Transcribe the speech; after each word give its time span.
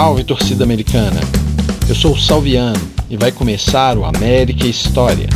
Salve 0.00 0.24
torcida 0.24 0.64
americana! 0.64 1.20
Eu 1.86 1.94
sou 1.94 2.14
o 2.14 2.18
Salviano 2.18 2.80
e 3.10 3.18
vai 3.18 3.30
começar 3.30 3.98
o 3.98 4.04
América 4.06 4.66
História. 4.66 5.28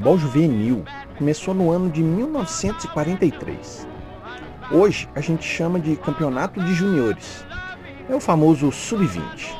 Futebol 0.00 0.16
Juvenil 0.16 0.82
começou 1.18 1.52
no 1.52 1.70
ano 1.70 1.90
de 1.90 2.02
1943. 2.02 3.86
Hoje 4.72 5.06
a 5.14 5.20
gente 5.20 5.44
chama 5.44 5.78
de 5.78 5.94
Campeonato 5.94 6.58
de 6.58 6.72
Juniores. 6.72 7.44
É 8.08 8.14
o 8.14 8.18
famoso 8.18 8.72
Sub-20. 8.72 9.54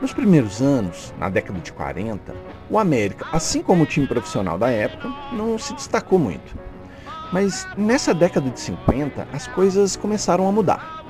Nos 0.00 0.14
primeiros 0.14 0.62
anos, 0.62 1.12
na 1.18 1.28
década 1.28 1.60
de 1.60 1.70
40, 1.70 2.34
o 2.70 2.78
América, 2.78 3.26
assim 3.30 3.62
como 3.62 3.82
o 3.82 3.86
time 3.86 4.06
profissional 4.06 4.56
da 4.56 4.70
época, 4.70 5.12
não 5.34 5.58
se 5.58 5.74
destacou 5.74 6.18
muito. 6.18 6.58
Mas 7.30 7.68
nessa 7.76 8.14
década 8.14 8.48
de 8.48 8.58
50, 8.58 9.28
as 9.34 9.46
coisas 9.48 9.96
começaram 9.96 10.48
a 10.48 10.52
mudar. 10.52 11.04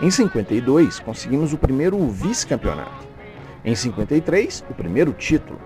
Em 0.00 0.08
52, 0.08 1.00
conseguimos 1.00 1.52
o 1.52 1.58
primeiro 1.58 1.98
vice-campeonato. 2.06 3.08
Em 3.64 3.74
53, 3.74 4.64
o 4.70 4.74
primeiro 4.74 5.12
título. 5.12 5.58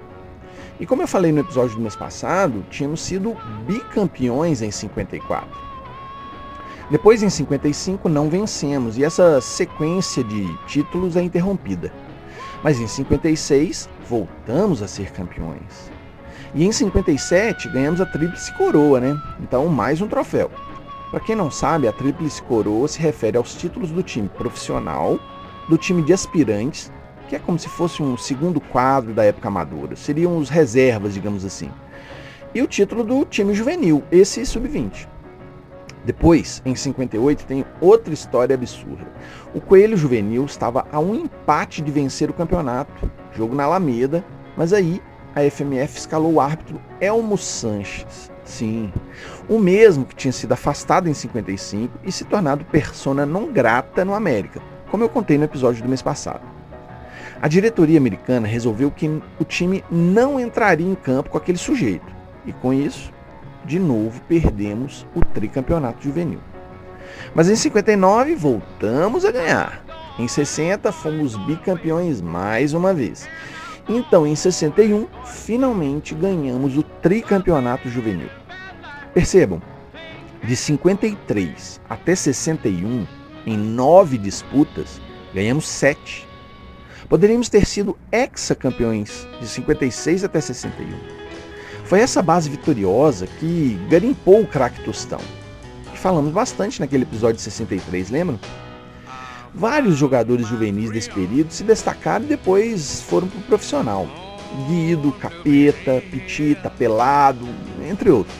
E 0.82 0.86
como 0.86 1.00
eu 1.00 1.06
falei 1.06 1.30
no 1.30 1.38
episódio 1.38 1.76
do 1.76 1.80
mês 1.80 1.94
passado, 1.94 2.66
tínhamos 2.68 3.02
sido 3.02 3.36
bicampeões 3.68 4.62
em 4.62 4.70
54. 4.72 5.48
Depois, 6.90 7.22
em 7.22 7.30
55, 7.30 8.08
não 8.08 8.28
vencemos 8.28 8.98
e 8.98 9.04
essa 9.04 9.40
sequência 9.40 10.24
de 10.24 10.44
títulos 10.66 11.16
é 11.16 11.22
interrompida. 11.22 11.92
Mas 12.64 12.80
em 12.80 12.88
56, 12.88 13.88
voltamos 14.10 14.82
a 14.82 14.88
ser 14.88 15.12
campeões. 15.12 15.92
E 16.52 16.66
em 16.66 16.72
57, 16.72 17.68
ganhamos 17.68 18.00
a 18.00 18.06
Tríplice 18.06 18.52
Coroa, 18.54 18.98
né? 18.98 19.16
Então, 19.38 19.68
mais 19.68 20.00
um 20.00 20.08
troféu. 20.08 20.50
Para 21.12 21.20
quem 21.20 21.36
não 21.36 21.48
sabe, 21.48 21.86
a 21.86 21.92
Tríplice 21.92 22.42
Coroa 22.42 22.88
se 22.88 22.98
refere 22.98 23.36
aos 23.36 23.54
títulos 23.54 23.92
do 23.92 24.02
time 24.02 24.28
profissional, 24.28 25.16
do 25.68 25.78
time 25.78 26.02
de 26.02 26.12
aspirantes 26.12 26.90
que 27.32 27.36
é 27.36 27.38
como 27.38 27.58
se 27.58 27.66
fosse 27.66 28.02
um 28.02 28.14
segundo 28.14 28.60
quadro 28.60 29.14
da 29.14 29.24
época 29.24 29.48
amadora. 29.48 29.96
Seriam 29.96 30.36
os 30.36 30.50
reservas, 30.50 31.14
digamos 31.14 31.46
assim. 31.46 31.70
E 32.54 32.60
o 32.60 32.66
título 32.66 33.02
do 33.02 33.24
time 33.24 33.54
juvenil, 33.54 34.04
esse 34.12 34.44
sub-20. 34.44 35.08
Depois, 36.04 36.60
em 36.62 36.74
58, 36.74 37.46
tem 37.46 37.64
outra 37.80 38.12
história 38.12 38.52
absurda. 38.52 39.06
O 39.54 39.62
Coelho 39.62 39.96
Juvenil 39.96 40.44
estava 40.44 40.86
a 40.92 41.00
um 41.00 41.14
empate 41.14 41.80
de 41.80 41.90
vencer 41.90 42.28
o 42.28 42.34
campeonato, 42.34 43.10
jogo 43.34 43.54
na 43.54 43.64
Alameda, 43.64 44.22
mas 44.54 44.74
aí 44.74 45.00
a 45.34 45.40
FMF 45.40 45.96
escalou 45.96 46.34
o 46.34 46.40
árbitro 46.40 46.78
Elmo 47.00 47.38
Sanches. 47.38 48.30
Sim, 48.44 48.92
o 49.48 49.58
mesmo 49.58 50.04
que 50.04 50.14
tinha 50.14 50.32
sido 50.32 50.52
afastado 50.52 51.08
em 51.08 51.14
55 51.14 51.98
e 52.04 52.12
se 52.12 52.26
tornado 52.26 52.62
persona 52.66 53.24
não 53.24 53.50
grata 53.50 54.04
no 54.04 54.12
América, 54.12 54.60
como 54.90 55.02
eu 55.02 55.08
contei 55.08 55.38
no 55.38 55.44
episódio 55.44 55.82
do 55.82 55.88
mês 55.88 56.02
passado. 56.02 56.61
A 57.42 57.48
diretoria 57.48 57.98
americana 57.98 58.46
resolveu 58.46 58.88
que 58.88 59.08
o 59.40 59.44
time 59.44 59.84
não 59.90 60.38
entraria 60.38 60.86
em 60.86 60.94
campo 60.94 61.28
com 61.28 61.36
aquele 61.36 61.58
sujeito. 61.58 62.06
E 62.46 62.52
com 62.52 62.72
isso, 62.72 63.12
de 63.64 63.80
novo 63.80 64.20
perdemos 64.28 65.04
o 65.12 65.20
tricampeonato 65.24 66.04
juvenil. 66.04 66.38
Mas 67.34 67.48
em 67.48 67.56
59 67.56 68.36
voltamos 68.36 69.24
a 69.24 69.32
ganhar. 69.32 69.84
Em 70.20 70.28
60 70.28 70.92
fomos 70.92 71.34
bicampeões 71.34 72.20
mais 72.20 72.74
uma 72.74 72.94
vez. 72.94 73.28
Então, 73.88 74.24
em 74.24 74.36
61, 74.36 75.08
finalmente 75.24 76.14
ganhamos 76.14 76.78
o 76.78 76.84
tricampeonato 76.84 77.88
juvenil. 77.88 78.28
Percebam, 79.12 79.60
de 80.44 80.54
53 80.54 81.80
até 81.90 82.14
61, 82.14 83.04
em 83.44 83.56
nove 83.56 84.16
disputas, 84.16 85.00
ganhamos 85.34 85.66
sete. 85.66 86.30
Poderíamos 87.12 87.50
ter 87.50 87.66
sido 87.66 87.94
ex-campeões 88.10 89.28
de 89.38 89.46
56 89.46 90.24
até 90.24 90.40
61. 90.40 90.86
Foi 91.84 92.00
essa 92.00 92.22
base 92.22 92.48
vitoriosa 92.48 93.26
que 93.26 93.78
garimpou 93.90 94.40
o 94.40 94.46
craque 94.46 94.82
Tostão. 94.82 95.20
E 95.92 95.98
falamos 95.98 96.32
bastante 96.32 96.80
naquele 96.80 97.02
episódio 97.02 97.36
de 97.36 97.42
63, 97.42 98.08
lembram? 98.08 98.40
Vários 99.54 99.98
jogadores 99.98 100.46
juvenis 100.46 100.90
desse 100.90 101.10
período 101.10 101.52
se 101.52 101.62
destacaram 101.62 102.24
e 102.24 102.28
depois 102.28 103.02
foram 103.02 103.28
para 103.28 103.40
o 103.40 103.42
profissional. 103.42 104.08
Guido, 104.66 105.12
Capeta, 105.12 106.02
Pitita, 106.10 106.70
Pelado, 106.70 107.46
entre 107.90 108.08
outros. 108.08 108.38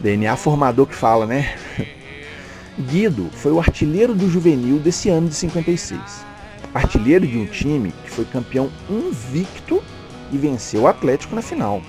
DNA 0.00 0.36
formador 0.36 0.86
que 0.86 0.94
fala, 0.94 1.24
né? 1.24 1.56
Guido 2.78 3.30
foi 3.32 3.52
o 3.52 3.58
artilheiro 3.58 4.14
do 4.14 4.28
juvenil 4.28 4.78
desse 4.78 5.08
ano 5.08 5.30
de 5.30 5.34
56 5.34 6.28
artilheiro 6.74 7.26
de 7.26 7.36
um 7.36 7.46
time 7.46 7.92
que 8.04 8.10
foi 8.10 8.24
campeão 8.24 8.70
invicto 8.88 9.82
e 10.32 10.38
venceu 10.38 10.82
o 10.82 10.86
Atlético 10.86 11.34
na 11.34 11.42
final. 11.42 11.82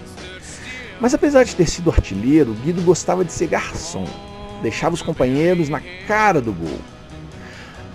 Mas 1.00 1.14
apesar 1.14 1.44
de 1.44 1.56
ter 1.56 1.68
sido 1.68 1.90
artilheiro, 1.90 2.54
Guido 2.54 2.82
gostava 2.82 3.26
de 3.26 3.32
ser 3.32 3.48
garçom, 3.48 4.08
deixava 4.62 4.96
os 4.96 5.02
companheiros 5.02 5.70
na 5.70 5.82
cara 6.08 6.42
do 6.42 6.52
gol. 6.52 6.80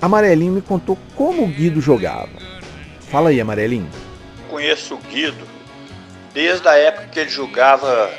Amarelinho 0.00 0.52
me 0.52 0.62
contou 0.62 0.98
como 1.14 1.44
o 1.44 1.48
Guido 1.48 1.80
jogava. 1.80 2.28
Fala 3.00 3.30
aí, 3.30 3.40
Amarelinho. 3.40 3.88
Conheço 4.48 4.94
o 4.94 4.98
Guido 4.98 5.46
desde 6.34 6.68
a 6.68 6.74
época 6.76 7.06
que 7.06 7.20
ele 7.20 7.30
jogava 7.30 8.10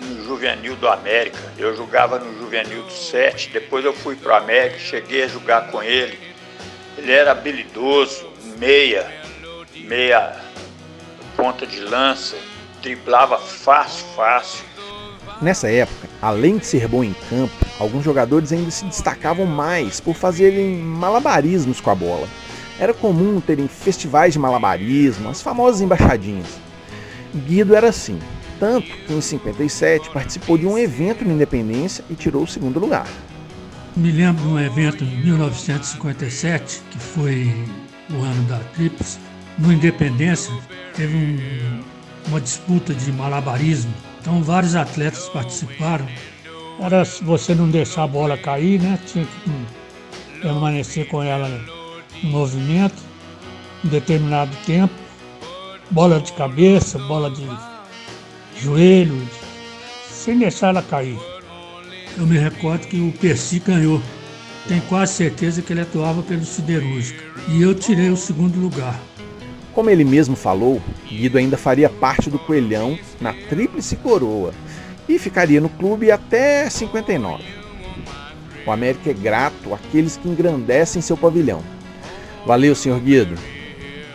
no 0.00 0.24
Juvenil 0.24 0.76
do 0.76 0.88
América. 0.88 1.38
Eu 1.56 1.76
jogava 1.76 2.18
no 2.18 2.38
Juvenil 2.38 2.82
do 2.82 2.92
7, 2.92 3.50
depois 3.50 3.84
eu 3.84 3.94
fui 3.94 4.16
para 4.16 4.34
o 4.34 4.36
América, 4.36 4.78
cheguei 4.78 5.24
a 5.24 5.28
jogar 5.28 5.68
com 5.70 5.82
ele 5.82 6.33
ele 6.96 7.12
era 7.12 7.32
habilidoso, 7.32 8.26
meia, 8.58 9.10
meia 9.74 10.36
ponta 11.36 11.66
de 11.66 11.80
lança, 11.80 12.36
driblava 12.80 13.38
fácil, 13.38 14.06
fácil. 14.14 14.64
Nessa 15.42 15.68
época, 15.70 16.08
além 16.22 16.58
de 16.58 16.66
ser 16.66 16.86
bom 16.86 17.02
em 17.02 17.14
campo, 17.28 17.52
alguns 17.78 18.04
jogadores 18.04 18.52
ainda 18.52 18.70
se 18.70 18.84
destacavam 18.84 19.46
mais 19.46 20.00
por 20.00 20.14
fazerem 20.14 20.76
malabarismos 20.76 21.80
com 21.80 21.90
a 21.90 21.94
bola. 21.94 22.28
Era 22.78 22.94
comum 22.94 23.40
terem 23.40 23.68
festivais 23.68 24.32
de 24.32 24.38
malabarismo, 24.38 25.28
as 25.28 25.42
famosas 25.42 25.80
embaixadinhas. 25.80 26.46
Guido 27.34 27.74
era 27.74 27.88
assim, 27.88 28.18
tanto 28.60 28.86
que 28.86 29.12
em 29.12 29.20
57 29.20 30.10
participou 30.10 30.56
de 30.56 30.66
um 30.66 30.78
evento 30.78 31.24
na 31.24 31.34
Independência 31.34 32.04
e 32.08 32.14
tirou 32.14 32.44
o 32.44 32.48
segundo 32.48 32.78
lugar. 32.78 33.06
Me 33.96 34.10
lembro 34.10 34.42
de 34.42 34.48
um 34.48 34.58
evento 34.58 35.04
em 35.04 35.22
1957, 35.22 36.82
que 36.90 36.98
foi 36.98 37.54
o 38.10 38.24
ano 38.24 38.42
da 38.48 38.58
Trips, 38.74 39.20
no 39.56 39.72
Independência, 39.72 40.52
teve 40.96 41.16
um, 41.16 41.80
uma 42.26 42.40
disputa 42.40 42.92
de 42.92 43.12
malabarismo. 43.12 43.94
Então 44.20 44.42
vários 44.42 44.74
atletas 44.74 45.28
participaram. 45.28 46.08
Era 46.80 47.04
você 47.22 47.54
não 47.54 47.70
deixar 47.70 48.02
a 48.02 48.08
bola 48.08 48.36
cair, 48.36 48.80
né? 48.80 48.98
Tinha 49.06 49.24
que 49.24 50.40
permanecer 50.40 51.06
com 51.06 51.22
ela 51.22 51.48
em 52.20 52.30
movimento 52.30 53.00
um 53.84 53.88
determinado 53.88 54.50
tempo. 54.66 54.92
Bola 55.92 56.18
de 56.18 56.32
cabeça, 56.32 56.98
bola 56.98 57.30
de 57.30 57.46
joelho, 58.60 59.22
sem 60.10 60.36
deixar 60.36 60.70
ela 60.70 60.82
cair 60.82 61.33
eu 62.16 62.26
me 62.26 62.38
recordo 62.38 62.86
que 62.86 63.00
o 63.00 63.12
Percy 63.12 63.58
ganhou. 63.58 64.00
Tenho 64.68 64.82
quase 64.82 65.14
certeza 65.14 65.60
que 65.60 65.72
ele 65.72 65.80
atuava 65.80 66.22
pelo 66.22 66.44
Siderúrgica. 66.44 67.22
E 67.48 67.60
eu 67.60 67.74
tirei 67.74 68.08
o 68.08 68.16
segundo 68.16 68.58
lugar. 68.58 68.98
Como 69.72 69.90
ele 69.90 70.04
mesmo 70.04 70.36
falou, 70.36 70.80
Guido 71.08 71.36
ainda 71.36 71.56
faria 71.56 71.88
parte 71.88 72.30
do 72.30 72.38
Coelhão 72.38 72.98
na 73.20 73.32
Tríplice 73.32 73.96
Coroa 73.96 74.54
e 75.08 75.18
ficaria 75.18 75.60
no 75.60 75.68
clube 75.68 76.10
até 76.10 76.70
59. 76.70 77.42
O 78.66 78.70
América 78.70 79.10
é 79.10 79.14
grato 79.14 79.74
àqueles 79.74 80.16
que 80.16 80.28
engrandecem 80.28 81.02
seu 81.02 81.16
pavilhão. 81.16 81.62
Valeu, 82.46 82.74
senhor 82.74 83.00
Guido. 83.00 83.34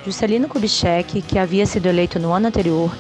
Juscelino 0.06 0.48
Kubitschek, 0.48 1.22
que 1.22 1.38
havia 1.38 1.66
sido 1.66 1.88
eleito 1.88 2.18
no 2.18 2.31
ano 2.31 2.48
anterior, 2.48 2.96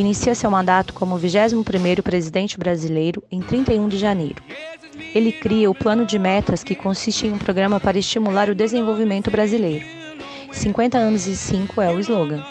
inicia 0.00 0.34
seu 0.34 0.50
mandato 0.50 0.92
como 0.92 1.18
21º 1.18 2.02
presidente 2.02 2.58
brasileiro 2.58 3.22
em 3.30 3.40
31 3.40 3.88
de 3.88 3.98
janeiro. 3.98 4.42
Ele 5.14 5.32
cria 5.32 5.70
o 5.70 5.74
Plano 5.74 6.04
de 6.04 6.18
Metas, 6.18 6.62
que 6.62 6.74
consiste 6.74 7.26
em 7.26 7.32
um 7.32 7.38
programa 7.38 7.80
para 7.80 7.98
estimular 7.98 8.48
o 8.48 8.54
desenvolvimento 8.54 9.30
brasileiro. 9.30 9.86
50 10.52 10.98
anos 10.98 11.26
e 11.26 11.36
5 11.36 11.80
é 11.80 11.90
o 11.90 11.98
slogan. 12.00 12.44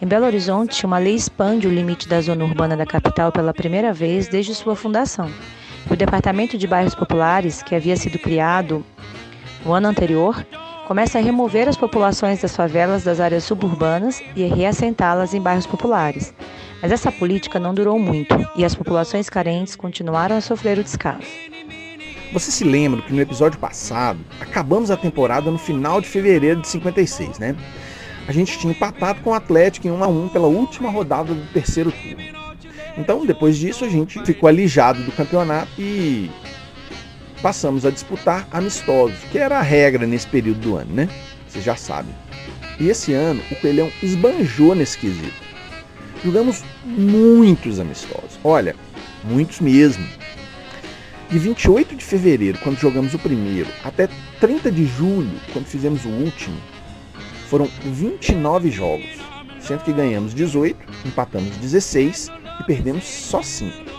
Em 0.00 0.06
Belo 0.06 0.26
Horizonte, 0.26 0.84
uma 0.84 0.98
lei 0.98 1.14
expande 1.14 1.66
o 1.66 1.72
limite 1.72 2.08
da 2.08 2.20
zona 2.20 2.44
urbana 2.44 2.76
da 2.76 2.84
capital 2.84 3.30
pela 3.30 3.54
primeira 3.54 3.92
vez 3.92 4.28
desde 4.28 4.54
sua 4.54 4.74
fundação. 4.74 5.30
O 5.90 5.96
Departamento 5.96 6.58
de 6.58 6.66
Bairros 6.66 6.94
Populares, 6.94 7.62
que 7.62 7.74
havia 7.74 7.96
sido 7.96 8.18
criado 8.18 8.84
no 9.64 9.72
ano 9.72 9.88
anterior, 9.88 10.44
começa 10.86 11.18
a 11.18 11.22
remover 11.22 11.68
as 11.68 11.76
populações 11.76 12.40
das 12.40 12.56
favelas 12.56 13.04
das 13.04 13.20
áreas 13.20 13.44
suburbanas 13.44 14.22
e 14.34 14.44
reassentá-las 14.44 15.34
em 15.34 15.40
bairros 15.40 15.66
populares. 15.66 16.34
Mas 16.80 16.90
essa 16.90 17.12
política 17.12 17.58
não 17.58 17.72
durou 17.72 17.98
muito 17.98 18.34
e 18.56 18.64
as 18.64 18.74
populações 18.74 19.30
carentes 19.30 19.76
continuaram 19.76 20.36
a 20.36 20.40
sofrer 20.40 20.78
o 20.78 20.84
descaso. 20.84 21.26
Você 22.32 22.50
se 22.50 22.64
lembra 22.64 23.02
que 23.02 23.12
no 23.12 23.20
episódio 23.20 23.58
passado 23.58 24.18
acabamos 24.40 24.90
a 24.90 24.96
temporada 24.96 25.50
no 25.50 25.58
final 25.58 26.00
de 26.00 26.08
fevereiro 26.08 26.62
de 26.62 26.68
56, 26.68 27.38
né? 27.38 27.54
A 28.26 28.32
gente 28.32 28.58
tinha 28.58 28.72
empatado 28.72 29.20
com 29.20 29.30
o 29.30 29.34
Atlético 29.34 29.86
em 29.86 29.90
1 29.90 30.02
a 30.02 30.06
1 30.06 30.28
pela 30.28 30.46
última 30.46 30.90
rodada 30.90 31.34
do 31.34 31.52
terceiro 31.52 31.92
turno. 31.92 32.22
Então, 32.96 33.26
depois 33.26 33.56
disso, 33.56 33.84
a 33.84 33.88
gente 33.88 34.22
ficou 34.24 34.48
alijado 34.48 35.02
do 35.02 35.12
campeonato 35.12 35.68
e 35.78 36.30
passamos 37.42 37.84
a 37.84 37.90
disputar 37.90 38.46
amistosos, 38.50 39.18
que 39.30 39.36
era 39.36 39.58
a 39.58 39.62
regra 39.62 40.06
nesse 40.06 40.26
período 40.28 40.60
do 40.60 40.76
ano, 40.76 40.94
né? 40.94 41.08
Vocês 41.48 41.64
já 41.64 41.74
sabem. 41.76 42.14
E 42.78 42.88
esse 42.88 43.12
ano 43.12 43.42
o 43.50 43.56
Coelhão 43.56 43.90
esbanjou 44.02 44.74
nesse 44.74 44.96
quesito. 44.96 45.42
Jogamos 46.24 46.62
muitos 46.84 47.80
amistosos. 47.80 48.38
Olha, 48.44 48.76
muitos 49.24 49.60
mesmo. 49.60 50.06
De 51.28 51.38
28 51.38 51.96
de 51.96 52.04
fevereiro, 52.04 52.58
quando 52.58 52.78
jogamos 52.78 53.12
o 53.14 53.18
primeiro, 53.18 53.68
até 53.82 54.08
30 54.40 54.70
de 54.70 54.86
julho, 54.86 55.32
quando 55.52 55.66
fizemos 55.66 56.04
o 56.04 56.08
último, 56.08 56.56
foram 57.48 57.68
29 57.84 58.70
jogos, 58.70 59.08
sendo 59.60 59.82
que 59.82 59.92
ganhamos 59.92 60.34
18, 60.34 60.78
empatamos 61.06 61.56
16 61.56 62.30
e 62.60 62.64
perdemos 62.64 63.04
só 63.04 63.42
5. 63.42 63.91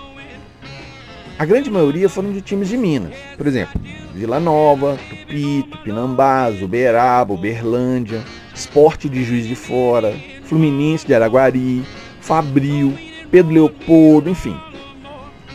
A 1.37 1.45
grande 1.45 1.69
maioria 1.69 2.07
foram 2.07 2.31
de 2.31 2.41
times 2.41 2.69
de 2.69 2.77
Minas, 2.77 3.15
por 3.35 3.47
exemplo, 3.47 3.81
Vila 4.13 4.39
Nova, 4.39 4.97
Tupi, 5.09 5.63
Tupinambás, 5.63 6.61
Uberaba, 6.61 7.33
Uberlândia, 7.33 8.23
Esporte 8.53 9.09
de 9.09 9.23
Juiz 9.23 9.47
de 9.47 9.55
Fora, 9.55 10.13
Fluminense 10.43 11.07
de 11.07 11.13
Araguari, 11.13 11.83
Fabril, 12.21 12.93
Pedro 13.31 13.51
Leopoldo, 13.51 14.29
enfim. 14.29 14.55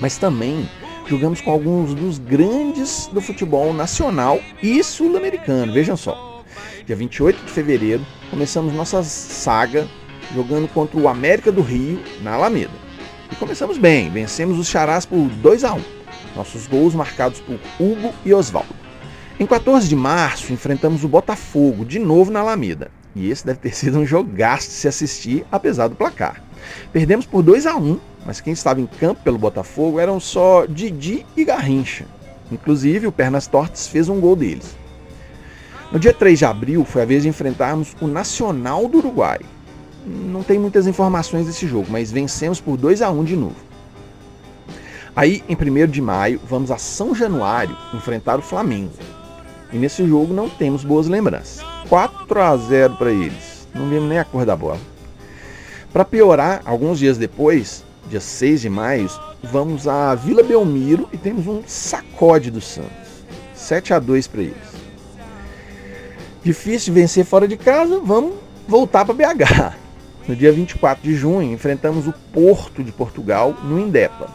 Mas 0.01 0.19
também 0.19 0.69
jogamos 1.07 1.41
com 1.41 1.53
alguns 1.53 1.95
dos 1.95 2.19
grandes 2.19 3.09
do 3.13 3.21
futebol 3.21 3.73
nacional 3.73 4.41
e 4.61 4.83
sul-americano, 4.83 5.73
vejam 5.73 5.97
só. 5.97 6.43
Dia 6.87 6.97
28 6.97 7.45
de 7.45 7.53
fevereiro, 7.53 8.05
começamos 8.31 8.75
nossa 8.75 9.03
saga 9.05 9.87
jogando 10.35 10.67
contra 10.69 10.99
o 10.99 11.07
América 11.07 11.53
do 11.53 11.63
Rio 11.63 12.01
na 12.21 12.35
Alameda. 12.35 12.88
E 13.31 13.37
começamos 13.37 13.77
bem, 13.77 14.09
vencemos 14.09 14.59
os 14.59 14.69
Charás 14.69 15.05
por 15.05 15.29
2 15.29 15.63
a 15.65 15.75
1. 15.75 15.83
Nossos 16.35 16.67
gols 16.67 16.95
marcados 16.95 17.41
por 17.41 17.61
Hugo 17.79 18.15
e 18.25 18.33
Oswaldo. 18.33 18.75
Em 19.39 19.47
14 19.47 19.87
de 19.87 19.95
março, 19.95 20.53
enfrentamos 20.53 21.05
o 21.05 21.09
Botafogo, 21.09 21.85
de 21.85 21.99
novo 21.99 22.31
na 22.31 22.41
Alameda. 22.41 22.91
E 23.15 23.31
esse 23.31 23.45
deve 23.45 23.59
ter 23.59 23.75
sido 23.75 23.99
um 23.99 24.07
jogaço 24.07 24.69
de 24.69 24.75
se 24.75 24.89
assistir, 24.89 25.45
apesar 25.53 25.89
do 25.89 25.95
placar. 25.95 26.43
Perdemos 26.91 27.27
por 27.27 27.43
2 27.43 27.67
a 27.67 27.77
1, 27.77 28.01
mas 28.25 28.41
quem 28.41 28.53
estava 28.53 28.81
em 28.81 28.87
campo 28.87 29.23
pelo 29.23 29.39
Botafogo 29.39 30.01
eram 30.01 30.19
só 30.19 30.65
Didi 30.67 31.27
e 31.37 31.45
Garrincha. 31.45 32.07
Inclusive, 32.51 33.07
o 33.07 33.13
Pernas 33.13 33.47
Tortas 33.47 33.87
fez 33.87 34.09
um 34.09 34.21
gol 34.21 34.37
deles. 34.37 34.75
No 35.93 35.99
dia 35.99 36.15
3 36.15 36.39
de 36.39 36.45
abril, 36.47 36.85
foi 36.85 37.03
a 37.03 37.07
vez 37.07 37.25
de 37.25 37.29
enfrentarmos 37.29 37.95
o 38.01 38.07
Nacional 38.07 38.89
do 38.89 38.99
Uruguai 38.99 39.41
não 40.07 40.43
tem 40.43 40.59
muitas 40.59 40.87
informações 40.87 41.47
desse 41.47 41.67
jogo, 41.67 41.87
mas 41.91 42.11
vencemos 42.11 42.61
por 42.61 42.77
2 42.77 43.03
a 43.03 43.11
1 43.11 43.25
de 43.25 43.37
novo. 43.37 43.57
Aí, 45.15 45.43
em 45.49 45.57
1 45.57 45.87
de 45.89 46.01
maio, 46.01 46.41
vamos 46.49 46.71
a 46.71 46.79
São 46.79 47.15
Januário 47.15 47.77
enfrentar 47.93 48.39
o 48.39 48.43
Flamengo. 48.43 48.93
E 49.73 49.77
nesse 49.77 50.07
jogo 50.07 50.33
não 50.33 50.49
temos 50.49 50.85
boas 50.85 51.09
lembranças. 51.09 51.61
4 51.89 52.41
a 52.41 52.57
0 52.57 52.97
para 52.97 53.11
eles. 53.11 53.67
Não 53.75 53.89
vimos 53.89 54.09
nem 54.09 54.19
a 54.19 54.25
cor 54.25 54.47
da 54.47 54.57
bola. 54.57 54.79
Para 55.93 56.05
piorar, 56.05 56.63
alguns 56.65 56.99
dias 56.99 57.19
depois, 57.19 57.85
dia 58.09 58.21
6 58.21 58.61
de 58.61 58.71
maio, 58.71 59.11
vamos 59.43 59.89
a 59.89 60.15
Vila 60.15 60.43
Belmiro 60.43 61.09
e 61.13 61.17
temos 61.17 61.47
um 61.47 61.63
sacode 61.67 62.51
do 62.51 62.61
Santos. 62.61 63.25
7 63.55 63.95
a 63.95 63.99
2 63.99 64.27
para 64.29 64.43
eles. 64.43 64.79
Difícil 66.43 66.95
vencer 66.95 67.25
fora 67.25 67.49
de 67.49 67.57
casa, 67.57 68.01
vamos 68.03 68.35
voltar 68.67 69.05
para 69.05 69.15
BH. 69.15 69.88
No 70.29 70.37
dia 70.37 70.53
24 70.53 71.03
de 71.03 71.15
junho, 71.15 71.55
enfrentamos 71.55 72.07
o 72.07 72.13
Porto 72.13 72.85
de 72.85 72.93
Portugal 72.93 73.57
no 73.65 73.81
Indepa. 73.81 74.29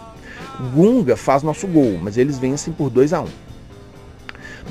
Gunga 0.74 1.16
faz 1.16 1.44
nosso 1.44 1.68
gol, 1.68 2.00
mas 2.02 2.18
eles 2.18 2.40
vencem 2.40 2.74
por 2.74 2.90
2 2.90 3.14
a 3.14 3.22
1. 3.22 3.28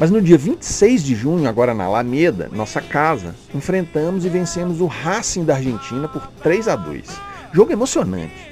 Mas 0.01 0.11
no 0.11 0.21
dia 0.21 0.37
26 0.37 1.05
de 1.05 1.15
junho, 1.15 1.49
agora 1.49 1.73
na 1.73 1.85
Alameda, 1.85 2.51
nossa 2.53 2.81
casa, 2.81 3.37
enfrentamos 3.55 4.25
e 4.25 4.29
vencemos 4.29 4.81
o 4.81 4.87
Racing 4.87 5.45
da 5.45 5.55
Argentina 5.55 6.09
por 6.09 6.27
3 6.43 6.67
a 6.67 6.75
2. 6.75 7.07
Jogo 7.53 7.71
emocionante. 7.71 8.51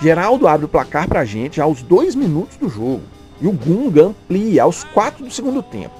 Geraldo 0.00 0.48
abre 0.48 0.64
o 0.64 0.68
placar 0.68 1.06
para 1.06 1.20
a 1.20 1.26
gente 1.26 1.60
aos 1.60 1.82
2 1.82 2.14
minutos 2.14 2.56
do 2.56 2.70
jogo 2.70 3.02
e 3.38 3.46
o 3.46 3.52
Gunga 3.52 4.06
amplia 4.06 4.62
aos 4.62 4.82
4 4.82 5.26
do 5.26 5.30
segundo 5.30 5.62
tempo. 5.62 5.94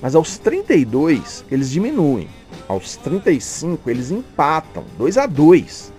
Mas 0.00 0.14
aos 0.14 0.38
32 0.38 1.44
eles 1.50 1.70
diminuem 1.70 2.26
aos 2.68 2.96
35, 2.96 3.88
eles 3.90 4.10
empatam, 4.10 4.84
2 4.98 5.18
a 5.18 5.26
2 5.26 5.96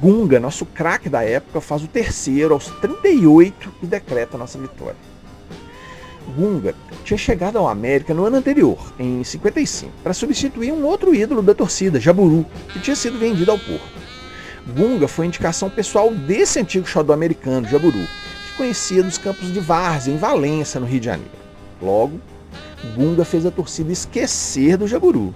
Gunga, 0.00 0.40
nosso 0.40 0.66
craque 0.66 1.08
da 1.08 1.22
época, 1.22 1.60
faz 1.60 1.84
o 1.84 1.86
terceiro 1.86 2.54
aos 2.54 2.66
38 2.80 3.72
e 3.82 3.86
decreta 3.86 4.36
nossa 4.36 4.58
vitória. 4.58 4.96
Gunga 6.36 6.74
tinha 7.04 7.16
chegado 7.16 7.56
ao 7.56 7.68
América 7.68 8.12
no 8.12 8.24
ano 8.24 8.36
anterior, 8.36 8.78
em 8.98 9.22
55, 9.22 9.92
para 10.02 10.12
substituir 10.12 10.72
um 10.72 10.84
outro 10.84 11.14
ídolo 11.14 11.40
da 11.40 11.54
torcida, 11.54 12.00
Jaburu, 12.00 12.44
que 12.72 12.80
tinha 12.80 12.96
sido 12.96 13.16
vendido 13.16 13.52
ao 13.52 13.58
Porto. 13.58 14.06
Gunga 14.74 15.06
foi 15.06 15.26
indicação 15.26 15.70
pessoal 15.70 16.12
desse 16.12 16.58
antigo 16.58 16.84
xodó 16.84 17.12
americano, 17.12 17.68
Jaburu, 17.68 18.00
que 18.00 18.56
conhecia 18.56 19.04
dos 19.04 19.18
campos 19.18 19.52
de 19.52 19.60
Várzea, 19.60 20.12
em 20.12 20.18
Valença, 20.18 20.80
no 20.80 20.86
Rio 20.86 20.98
de 20.98 21.06
Janeiro. 21.06 21.30
Logo, 21.80 22.20
Gunga 22.96 23.24
fez 23.24 23.46
a 23.46 23.52
torcida 23.52 23.92
esquecer 23.92 24.76
do 24.76 24.88
Jaburu 24.88 25.32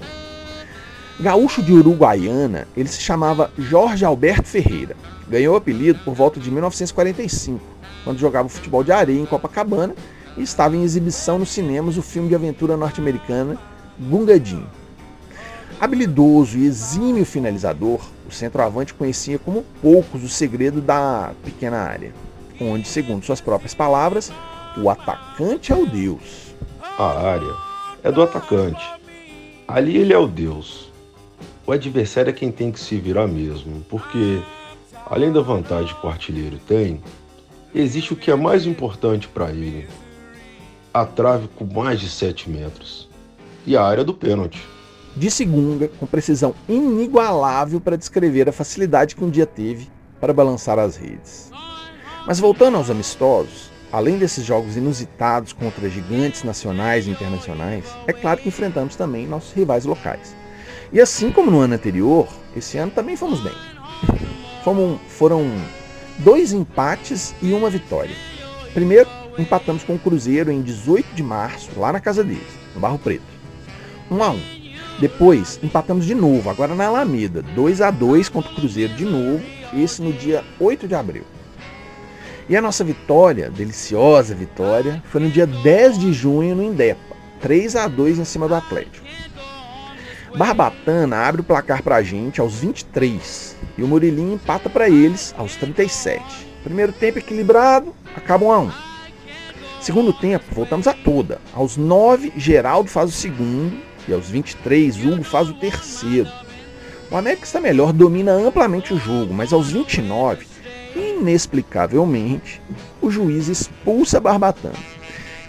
Gaúcho 1.21 1.63
de 1.63 1.71
Uruguaiana, 1.71 2.67
ele 2.75 2.89
se 2.89 3.03
chamava 3.03 3.51
Jorge 3.59 4.07
Alberto 4.07 4.49
Ferreira. 4.49 4.97
Ganhou 5.29 5.53
o 5.53 5.59
apelido 5.59 5.99
por 6.03 6.15
volta 6.15 6.41
de 6.41 6.51
1945, 6.51 7.61
quando 8.03 8.19
jogava 8.19 8.49
futebol 8.49 8.83
de 8.83 8.91
areia 8.91 9.21
em 9.21 9.27
Copacabana 9.27 9.95
e 10.35 10.43
estava 10.43 10.75
em 10.75 10.83
exibição 10.83 11.39
nos 11.39 11.51
cinemas 11.51 11.99
o 11.99 12.03
filme 12.03 12.31
de 12.31 12.35
aventura 12.35 12.75
norte-americana 12.75 13.59
Bungadinho. 13.99 14.67
Habilidoso 15.79 16.57
e 16.57 16.65
exímio 16.65 17.27
finalizador, 17.27 18.01
o 18.27 18.33
centroavante 18.33 18.95
conhecia 18.95 19.39
como 19.39 19.63
poucos 19.83 20.25
o 20.25 20.29
segredo 20.29 20.81
da 20.81 21.33
pequena 21.45 21.81
área, 21.81 22.15
onde, 22.59 22.89
segundo 22.89 23.27
suas 23.27 23.43
próprias 23.43 23.75
palavras, 23.75 24.33
o 24.79 24.89
atacante 24.89 25.71
é 25.71 25.77
o 25.77 25.85
Deus. 25.85 26.55
A 26.99 27.33
área 27.33 27.55
é 28.03 28.11
do 28.11 28.23
atacante. 28.23 28.83
Ali 29.69 29.99
ele 29.99 30.15
é 30.15 30.19
o 30.19 30.27
Deus 30.27 30.90
o 31.71 31.73
adversário 31.73 32.31
é 32.31 32.33
quem 32.33 32.51
tem 32.51 32.73
que 32.73 32.81
se 32.81 32.97
virar 32.97 33.29
mesmo, 33.29 33.87
porque, 33.89 34.43
além 35.07 35.31
da 35.31 35.41
vantagem 35.41 35.95
que 35.95 36.05
o 36.05 36.11
artilheiro 36.11 36.59
tem, 36.67 37.01
existe 37.73 38.13
o 38.13 38.17
que 38.17 38.29
é 38.29 38.35
mais 38.35 38.67
importante 38.67 39.29
para 39.29 39.51
ele: 39.51 39.89
a 40.93 41.05
trave 41.07 41.47
com 41.55 41.65
mais 41.65 42.01
de 42.01 42.09
7 42.09 42.51
metros 42.51 43.09
e 43.65 43.77
a 43.77 43.85
área 43.85 44.03
do 44.03 44.13
pênalti. 44.13 44.61
De 45.15 45.31
segunda, 45.31 45.87
com 45.87 46.07
precisão 46.07 46.57
inigualável 46.69 47.81
para 47.81 47.97
descrever 47.97 48.49
a 48.49 48.53
facilidade 48.53 49.15
que 49.15 49.23
um 49.23 49.31
dia 49.31 49.47
teve 49.47 49.89
para 50.21 50.33
balançar 50.33 50.77
as 50.77 50.97
redes. 50.97 51.53
Mas 52.27 52.41
voltando 52.41 52.79
aos 52.79 52.91
amistosos, 52.91 53.71
além 53.93 54.19
desses 54.19 54.45
jogos 54.45 54.77
inusitados 54.77 55.53
contra 55.53 55.89
gigantes 55.89 56.43
nacionais 56.43 57.07
e 57.07 57.11
internacionais, 57.11 57.85
é 58.09 58.13
claro 58.13 58.41
que 58.41 58.49
enfrentamos 58.49 58.97
também 58.97 59.25
nossos 59.25 59.53
rivais 59.53 59.85
locais. 59.85 60.40
E 60.93 61.01
assim 61.01 61.31
como 61.31 61.53
no 61.53 61.61
ano 61.61 61.75
anterior, 61.75 62.27
esse 62.57 62.77
ano 62.77 62.91
também 62.91 63.17
fomos 63.17 63.41
bem. 63.41 63.53
Fomos, 64.65 64.99
foram 65.09 65.49
dois 66.19 66.53
empates 66.53 67.33
e 67.41 67.53
uma 67.53 67.71
vitória. 67.71 68.15
Primeiro, 68.75 69.09
empatamos 69.39 69.85
com 69.85 69.95
o 69.95 69.99
Cruzeiro 69.99 70.51
em 70.51 70.61
18 70.63 71.15
de 71.15 71.23
março, 71.23 71.71
lá 71.79 71.93
na 71.93 72.01
casa 72.01 72.25
deles, 72.25 72.43
no 72.75 72.81
Barro 72.81 72.99
Preto. 72.99 73.23
1 74.11 74.23
a 74.23 74.31
1. 74.31 74.41
Depois, 75.01 75.61
empatamos 75.63 76.05
de 76.05 76.15
novo, 76.15 76.51
agora 76.51 76.75
na 76.75 76.87
Alameda, 76.87 77.41
2 77.41 77.81
a 77.81 77.91
2 77.93 78.29
contra 78.29 78.51
o 78.51 78.55
Cruzeiro 78.57 78.93
de 78.95 79.05
novo, 79.05 79.41
esse 79.73 80.03
no 80.03 80.13
dia 80.13 80.45
8 80.59 80.89
de 80.89 80.95
abril. 80.97 81.23
E 82.49 82.57
a 82.57 82.61
nossa 82.61 82.83
vitória, 82.83 83.49
deliciosa 83.49 84.35
vitória, 84.35 85.01
foi 85.07 85.21
no 85.21 85.31
dia 85.31 85.47
10 85.47 86.01
de 86.01 86.13
junho 86.13 86.57
no 86.57 86.65
Indepa, 86.65 87.17
3 87.41 87.77
a 87.77 87.87
2 87.87 88.19
em 88.19 88.25
cima 88.25 88.49
do 88.49 88.57
Atlético. 88.57 89.07
Barbatana 90.37 91.17
abre 91.17 91.41
o 91.41 91.45
placar 91.45 91.83
para 91.83 91.97
a 91.97 92.03
gente 92.03 92.41
aos 92.41 92.55
23 92.55 93.57
e 93.77 93.83
o 93.83 93.89
Murilinho 93.89 94.35
empata 94.35 94.71
para 94.71 94.89
eles 94.89 95.35
aos 95.37 95.57
37. 95.57 96.23
Primeiro 96.63 96.93
tempo 96.93 97.19
equilibrado, 97.19 97.95
acaba 98.15 98.45
1 98.45 98.53
a 98.53 98.59
1. 98.61 98.73
Segundo 99.81 100.13
tempo, 100.13 100.45
voltamos 100.53 100.87
a 100.87 100.93
toda. 100.93 101.41
Aos 101.53 101.77
9, 101.77 102.33
Geraldo 102.37 102.89
faz 102.89 103.11
o 103.11 103.13
segundo 103.13 103.77
e 104.07 104.13
aos 104.13 104.29
23, 104.29 105.05
Hugo 105.05 105.25
faz 105.25 105.49
o 105.49 105.55
terceiro. 105.55 106.31
O 107.11 107.17
América 107.17 107.45
está 107.45 107.61
melhor, 107.61 107.93
domina 107.93 108.33
amplamente 108.33 108.95
o 108.95 108.99
jogo, 108.99 109.35
mas 109.35 109.53
aos 109.53 109.73
29, 109.73 110.47
inexplicavelmente, 110.95 112.63
o 113.03 113.11
juiz 113.11 113.49
expulsa 113.49 114.21
Barbatana. 114.21 114.75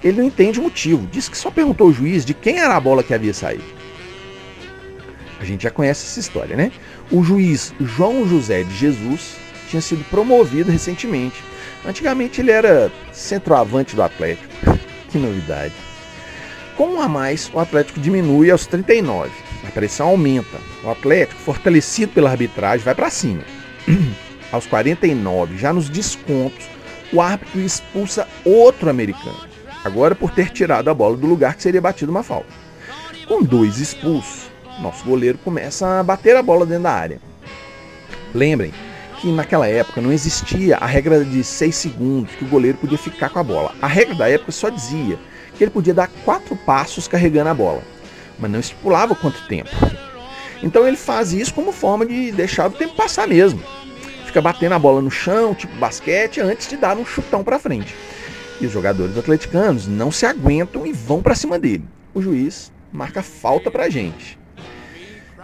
Ele 0.03 0.17
não 0.17 0.27
entende 0.27 0.59
o 0.59 0.63
motivo, 0.63 1.05
diz 1.11 1.29
que 1.29 1.37
só 1.37 1.51
perguntou 1.51 1.87
ao 1.87 1.93
juiz 1.93 2.25
de 2.25 2.33
quem 2.33 2.57
era 2.57 2.75
a 2.75 2.79
bola 2.79 3.03
que 3.03 3.13
havia 3.13 3.33
saído. 3.33 3.80
A 5.41 5.45
gente 5.45 5.63
já 5.63 5.71
conhece 5.71 6.05
essa 6.05 6.19
história, 6.19 6.55
né? 6.55 6.71
O 7.11 7.23
juiz 7.23 7.73
João 7.81 8.27
José 8.27 8.63
de 8.63 8.73
Jesus 8.75 9.35
tinha 9.67 9.81
sido 9.81 10.03
promovido 10.05 10.71
recentemente. 10.71 11.43
Antigamente 11.85 12.39
ele 12.39 12.51
era 12.51 12.91
centroavante 13.11 13.95
do 13.95 14.03
Atlético. 14.03 14.53
que 15.09 15.17
novidade. 15.17 15.73
Com 16.77 16.95
um 16.95 17.01
a 17.01 17.07
mais, 17.07 17.49
o 17.53 17.59
Atlético 17.59 17.99
diminui 17.99 18.51
aos 18.51 18.65
39 18.65 19.31
a 19.63 19.71
pressão 19.71 20.07
aumenta. 20.07 20.57
O 20.83 20.89
Atlético, 20.89 21.39
fortalecido 21.41 22.11
pela 22.13 22.29
arbitragem, 22.29 22.83
vai 22.83 22.95
para 22.95 23.09
cima. 23.09 23.43
Aos 24.51 24.65
49, 24.65 25.57
já 25.57 25.71
nos 25.71 25.87
descontos, 25.87 26.67
o 27.13 27.21
árbitro 27.21 27.61
expulsa 27.61 28.27
outro 28.43 28.89
americano. 28.89 29.47
Agora 29.83 30.13
por 30.13 30.31
ter 30.31 30.49
tirado 30.49 30.89
a 30.89 30.93
bola 30.93 31.15
do 31.15 31.25
lugar 31.25 31.55
que 31.55 31.63
seria 31.63 31.81
batido 31.81 32.11
uma 32.11 32.23
falta. 32.23 32.49
Com 33.27 33.41
dois 33.41 33.77
expulsos, 33.79 34.50
nosso 34.81 35.03
goleiro 35.05 35.37
começa 35.37 35.99
a 35.99 36.03
bater 36.03 36.35
a 36.35 36.43
bola 36.43 36.65
dentro 36.65 36.83
da 36.83 36.91
área. 36.91 37.21
Lembrem 38.33 38.73
que 39.19 39.31
naquela 39.31 39.67
época 39.67 40.01
não 40.01 40.11
existia 40.11 40.77
a 40.77 40.85
regra 40.85 41.23
de 41.23 41.43
6 41.43 41.75
segundos 41.75 42.33
que 42.35 42.43
o 42.43 42.47
goleiro 42.47 42.77
podia 42.77 42.97
ficar 42.97 43.29
com 43.29 43.39
a 43.39 43.43
bola. 43.43 43.75
A 43.81 43.87
regra 43.87 44.15
da 44.15 44.29
época 44.29 44.51
só 44.51 44.69
dizia 44.69 45.19
que 45.55 45.63
ele 45.63 45.71
podia 45.71 45.93
dar 45.93 46.09
quatro 46.25 46.55
passos 46.55 47.07
carregando 47.07 47.49
a 47.49 47.53
bola 47.53 47.83
mas 48.41 48.51
não 48.51 48.59
estipulava 48.59 49.15
quanto 49.15 49.47
tempo. 49.47 49.69
Então 50.63 50.87
ele 50.87 50.97
faz 50.97 51.31
isso 51.31 51.53
como 51.53 51.71
forma 51.71 52.05
de 52.05 52.31
deixar 52.31 52.67
o 52.67 52.71
tempo 52.71 52.95
passar 52.95 53.27
mesmo. 53.27 53.61
Fica 54.25 54.41
batendo 54.41 54.73
a 54.73 54.79
bola 54.79 55.01
no 55.01 55.11
chão, 55.11 55.53
tipo 55.53 55.75
basquete, 55.77 56.41
antes 56.41 56.67
de 56.67 56.77
dar 56.77 56.97
um 56.97 57.05
chutão 57.05 57.43
para 57.43 57.59
frente. 57.59 57.95
E 58.59 58.65
os 58.65 58.71
jogadores 58.71 59.17
atleticanos 59.17 59.87
não 59.87 60.11
se 60.11 60.25
aguentam 60.25 60.85
e 60.85 60.91
vão 60.91 61.21
para 61.21 61.35
cima 61.35 61.57
dele. 61.57 61.85
O 62.13 62.21
juiz 62.21 62.71
marca 62.91 63.21
falta 63.21 63.69
pra 63.69 63.89
gente. 63.89 64.37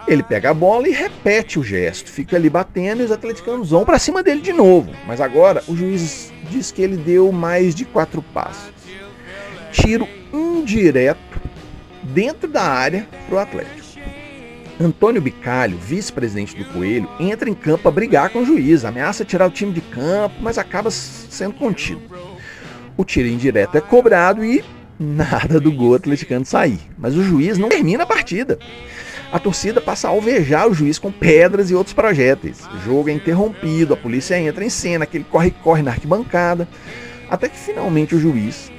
Ele 0.08 0.24
pega 0.24 0.52
a 0.52 0.54
bola 0.54 0.88
e 0.88 0.92
repete 0.92 1.60
o 1.60 1.64
gesto, 1.64 2.10
fica 2.10 2.38
ali 2.38 2.50
batendo 2.50 3.02
e 3.02 3.06
os 3.06 3.12
atleticanos 3.12 3.72
vão 3.72 3.84
para 3.84 4.00
cima 4.00 4.24
dele 4.24 4.40
de 4.40 4.54
novo. 4.54 4.92
Mas 5.06 5.20
agora 5.20 5.62
o 5.68 5.76
juiz 5.76 6.32
diz 6.50 6.72
que 6.72 6.82
ele 6.82 6.96
deu 6.96 7.32
mais 7.32 7.76
de 7.76 7.84
quatro 7.84 8.22
passos. 8.22 8.72
Tiro 9.72 10.08
indireto 10.34 11.42
dentro 12.04 12.48
da 12.48 12.64
área 12.64 13.06
para 13.28 13.36
o 13.36 13.40
Atlético. 13.40 13.88
Antônio 14.80 15.22
Bicalho, 15.22 15.78
vice-presidente 15.78 16.56
do 16.56 16.64
Coelho, 16.66 17.10
entra 17.20 17.50
em 17.50 17.54
campo 17.56 17.84
para 17.84 17.92
brigar 17.92 18.30
com 18.30 18.40
o 18.40 18.46
juiz, 18.46 18.86
ameaça 18.86 19.26
tirar 19.26 19.48
o 19.48 19.52
time 19.52 19.74
de 19.74 19.82
campo, 19.82 20.36
mas 20.40 20.58
acaba 20.58 20.92
sendo 20.92 21.56
contido. 21.56 22.02
O 22.96 23.04
tiro 23.04 23.28
indireto 23.28 23.76
é 23.76 23.82
cobrado 23.82 24.46
e 24.46 24.64
nada 25.00 25.60
do 25.60 25.72
gol 25.72 25.96
atleticano 25.96 26.46
sair. 26.46 26.80
Mas 26.98 27.16
o 27.16 27.24
juiz 27.24 27.58
não 27.58 27.70
termina 27.70 28.04
a 28.04 28.08
partida. 28.08 28.58
A 29.32 29.40
torcida 29.40 29.82
passa 29.82 30.08
a 30.08 30.12
alvejar 30.12 30.70
o 30.70 30.74
juiz 30.74 30.98
com 30.98 31.12
pedras 31.12 31.70
e 31.70 31.76
outros 31.76 31.94
projéteis. 31.94 32.66
O 32.68 32.78
jogo 32.80 33.10
é 33.10 33.14
interrompido, 33.14 33.94
a 33.94 33.98
polícia 33.98 34.40
entra 34.40 34.64
em 34.64 34.70
cena, 34.70 35.04
aquele 35.04 35.26
corre-corre 35.26 35.82
na 35.82 35.92
arquibancada, 35.92 36.68
até 37.30 37.50
que 37.50 37.58
finalmente 37.58 38.16
o 38.16 38.20
juiz 38.20 38.72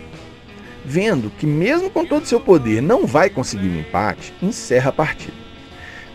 vendo 0.88 1.30
que, 1.30 1.46
mesmo 1.46 1.90
com 1.90 2.04
todo 2.04 2.24
seu 2.24 2.40
poder, 2.40 2.80
não 2.80 3.06
vai 3.06 3.28
conseguir 3.28 3.68
um 3.68 3.80
empate, 3.80 4.32
encerra 4.40 4.88
a 4.88 4.92
partida. 4.92 5.36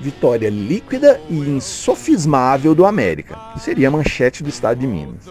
Vitória 0.01 0.49
líquida 0.49 1.21
e 1.29 1.35
insofismável 1.35 2.73
do 2.73 2.85
América, 2.85 3.37
seria 3.59 3.87
a 3.87 3.91
manchete 3.91 4.41
do 4.41 4.49
estado 4.49 4.79
de 4.79 4.87
Minas. 4.87 5.25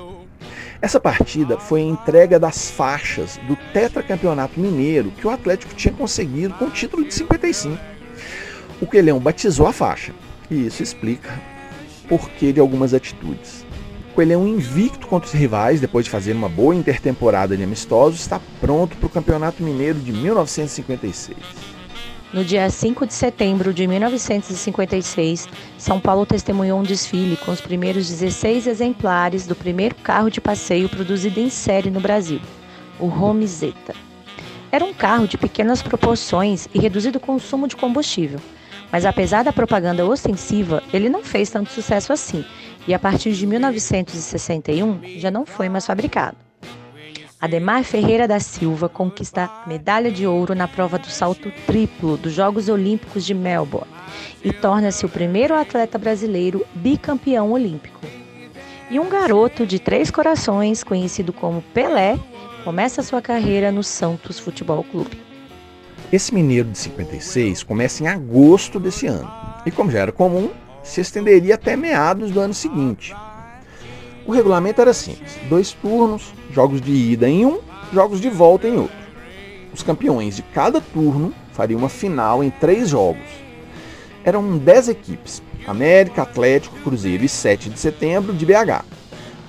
Essa 0.81 1.01
partida 1.01 1.59
foi 1.59 1.81
a 1.81 1.85
entrega 1.85 2.39
das 2.39 2.71
faixas 2.71 3.39
do 3.49 3.57
tetracampeonato 3.73 4.59
mineiro 4.59 5.11
que 5.11 5.27
o 5.27 5.31
Atlético 5.31 5.75
tinha 5.75 5.93
conseguido 5.93 6.55
com 6.55 6.67
o 6.67 6.71
título 6.71 7.05
de 7.05 7.13
55. 7.13 7.79
O 8.83 8.87
Quelhão 8.87 9.21
batizou 9.21 9.69
a 9.69 9.73
faixa, 9.73 10.13
e 10.51 10.67
isso 10.67 10.83
explica 10.83 11.31
porquê 12.09 12.53
de 12.53 12.59
algumas 12.59 12.93
atitudes. 12.93 13.65
Coelhão 14.13 14.47
invicto 14.49 15.07
contra 15.07 15.29
os 15.29 15.33
rivais, 15.33 15.81
depois 15.81 16.05
de 16.05 16.11
fazer 16.11 16.33
uma 16.33 16.49
boa 16.49 16.75
intertemporada 16.75 17.57
de 17.57 17.63
amistosos, 17.63 18.19
está 18.19 18.41
pronto 18.61 18.97
para 18.97 19.07
o 19.07 19.09
Campeonato 19.09 19.63
Mineiro 19.63 20.01
de 20.01 20.13
1956. 20.13 21.39
No 22.33 22.45
dia 22.45 22.69
5 22.69 23.07
de 23.07 23.15
setembro 23.15 23.73
de 23.73 23.87
1956, 23.87 25.49
São 25.79 26.01
Paulo 26.01 26.27
testemunhou 26.27 26.81
um 26.81 26.83
desfile 26.83 27.37
com 27.37 27.53
os 27.53 27.61
primeiros 27.61 28.09
16 28.09 28.67
exemplares 28.67 29.47
do 29.47 29.55
primeiro 29.55 29.95
carro 29.95 30.29
de 30.29 30.41
passeio 30.41 30.89
produzido 30.89 31.39
em 31.39 31.49
série 31.49 31.89
no 31.89 32.01
Brasil, 32.01 32.41
o 32.99 33.07
Romizeta. 33.07 33.95
Era 34.73 34.85
um 34.85 34.93
carro 34.93 35.29
de 35.29 35.39
pequenas 35.39 35.81
proporções 35.81 36.69
e 36.75 36.81
reduzido 36.81 37.21
consumo 37.21 37.69
de 37.69 37.77
combustível, 37.77 38.41
mas 38.93 39.07
apesar 39.07 39.43
da 39.43 39.53
propaganda 39.53 40.07
ostensiva, 40.07 40.83
ele 40.93 41.09
não 41.09 41.25
fez 41.25 41.49
tanto 41.49 41.73
sucesso 41.73 42.13
assim 42.13 42.45
e 42.87 42.93
a 42.93 42.99
partir 42.99 43.33
de 43.33 43.47
1961 43.47 45.19
já 45.19 45.31
não 45.31 45.47
foi 45.47 45.71
mais 45.71 45.87
fabricado. 45.87 46.37
Ademar 47.41 47.83
Ferreira 47.83 48.29
da 48.29 48.39
Silva 48.39 48.89
conquista 48.89 49.51
medalha 49.67 50.13
de 50.13 50.27
ouro 50.27 50.55
na 50.55 50.69
prova 50.69 50.99
do 50.99 51.09
salto 51.09 51.51
triplo 51.67 52.17
dos 52.17 52.33
Jogos 52.33 52.69
Olímpicos 52.69 53.25
de 53.25 53.35
Melbourne 53.35 53.91
e 54.45 54.53
torna-se 54.53 55.05
o 55.05 55.09
primeiro 55.09 55.55
atleta 55.55 55.99
brasileiro 55.99 56.65
bicampeão 56.75 57.51
olímpico. 57.51 58.01
E 58.91 59.01
um 59.01 59.09
garoto 59.09 59.67
de 59.67 59.79
três 59.79 60.11
corações, 60.11 60.85
conhecido 60.85 61.33
como 61.33 61.63
Pelé, 61.75 62.19
começa 62.63 63.03
sua 63.03 63.23
carreira 63.23 63.73
no 63.73 63.83
Santos 63.83 64.39
Futebol 64.39 64.85
Clube. 64.85 65.32
Esse 66.13 66.35
mineiro 66.35 66.69
de 66.69 66.77
56 66.77 67.63
começa 67.63 68.03
em 68.03 68.07
agosto 68.07 68.79
desse 68.79 69.07
ano. 69.07 69.33
E 69.65 69.71
como 69.71 69.91
já 69.91 70.01
era 70.01 70.13
comum, 70.13 70.51
se 70.83 71.01
estenderia 71.01 71.55
até 71.55 71.75
meados 71.75 72.31
do 72.31 72.39
ano 72.39 72.53
seguinte. 72.53 73.17
O 74.27 74.33
regulamento 74.33 74.83
era 74.83 74.93
simples: 74.93 75.39
dois 75.49 75.73
turnos, 75.73 76.35
jogos 76.51 76.83
de 76.83 76.93
ida 76.93 77.27
em 77.27 77.47
um, 77.47 77.61
jogos 77.95 78.21
de 78.21 78.29
volta 78.29 78.69
em 78.69 78.77
outro. 78.77 78.97
Os 79.73 79.83
campeões 79.83 80.37
de 80.37 80.43
cada 80.43 80.83
turno 80.83 81.33
fariam 81.53 81.79
uma 81.79 81.89
final 81.89 82.45
em 82.45 82.51
três 82.51 82.91
jogos. 82.91 83.31
Eram 84.23 84.59
dez 84.59 84.91
equipes: 84.91 85.43
América, 85.67 86.23
Atlético, 86.23 86.79
Cruzeiro 86.81 87.25
e 87.25 87.29
7 87.29 87.71
de 87.71 87.79
setembro 87.79 88.35
de 88.35 88.45
BH. 88.45 88.85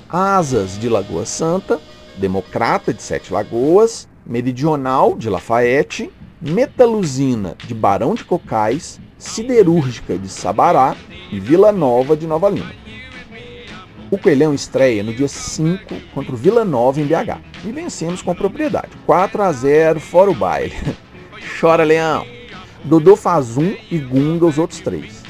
Asas 0.09 0.79
de 0.79 0.87
Lagoa 0.87 1.25
Santa, 1.25 1.81
Democrata 2.17 2.93
de 2.93 3.03
Sete 3.03 3.33
Lagoas, 3.33 4.07
Meridional 4.25 5.17
de 5.17 5.29
Lafayette, 5.29 6.09
Metaluzina 6.45 7.55
de 7.65 7.73
Barão 7.73 8.13
de 8.13 8.25
Cocais, 8.25 8.99
Siderúrgica 9.17 10.17
de 10.17 10.27
Sabará 10.27 10.93
e 11.31 11.39
Vila 11.39 11.71
Nova 11.71 12.17
de 12.17 12.27
Nova 12.27 12.49
Lima. 12.49 12.73
O 14.11 14.17
Coelhão 14.17 14.53
estreia 14.53 15.01
no 15.03 15.13
dia 15.13 15.29
5 15.29 15.95
contra 16.13 16.33
o 16.33 16.35
Vila 16.35 16.65
Nova 16.65 16.99
em 16.99 17.05
BH 17.05 17.39
e 17.63 17.71
vencemos 17.71 18.21
com 18.21 18.35
propriedade. 18.35 18.89
4 19.05 19.41
a 19.41 19.51
0 19.53 20.01
fora 20.01 20.31
o 20.31 20.35
baile. 20.35 20.75
Chora 21.61 21.85
Leão! 21.85 22.27
Dodô 22.83 23.15
faz 23.15 23.57
um 23.57 23.73
e 23.89 23.97
Gunga 23.97 24.45
os 24.45 24.57
outros 24.57 24.81
três. 24.81 25.23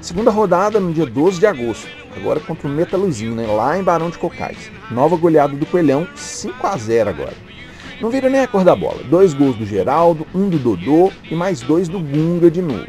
Segunda 0.00 0.32
rodada 0.32 0.80
no 0.80 0.92
dia 0.92 1.06
12 1.06 1.38
de 1.38 1.46
agosto, 1.46 1.86
agora 2.16 2.40
contra 2.40 2.66
o 2.66 2.70
Metaluzina, 2.70 3.46
lá 3.46 3.78
em 3.78 3.82
Barão 3.84 4.10
de 4.10 4.18
Cocais. 4.18 4.72
Nova 4.90 5.16
goleada 5.16 5.54
do 5.54 5.66
Coelhão, 5.66 6.08
5 6.16 6.66
a 6.66 6.76
0 6.76 7.10
agora. 7.10 7.55
Não 8.00 8.10
vira 8.10 8.28
nem 8.28 8.42
a 8.42 8.46
cor 8.46 8.62
da 8.62 8.76
bola. 8.76 9.02
Dois 9.04 9.32
gols 9.32 9.56
do 9.56 9.64
Geraldo, 9.64 10.26
um 10.34 10.50
do 10.50 10.58
Dodô 10.58 11.10
e 11.30 11.34
mais 11.34 11.60
dois 11.62 11.88
do 11.88 11.98
Gunga 11.98 12.50
de 12.50 12.60
novo. 12.60 12.86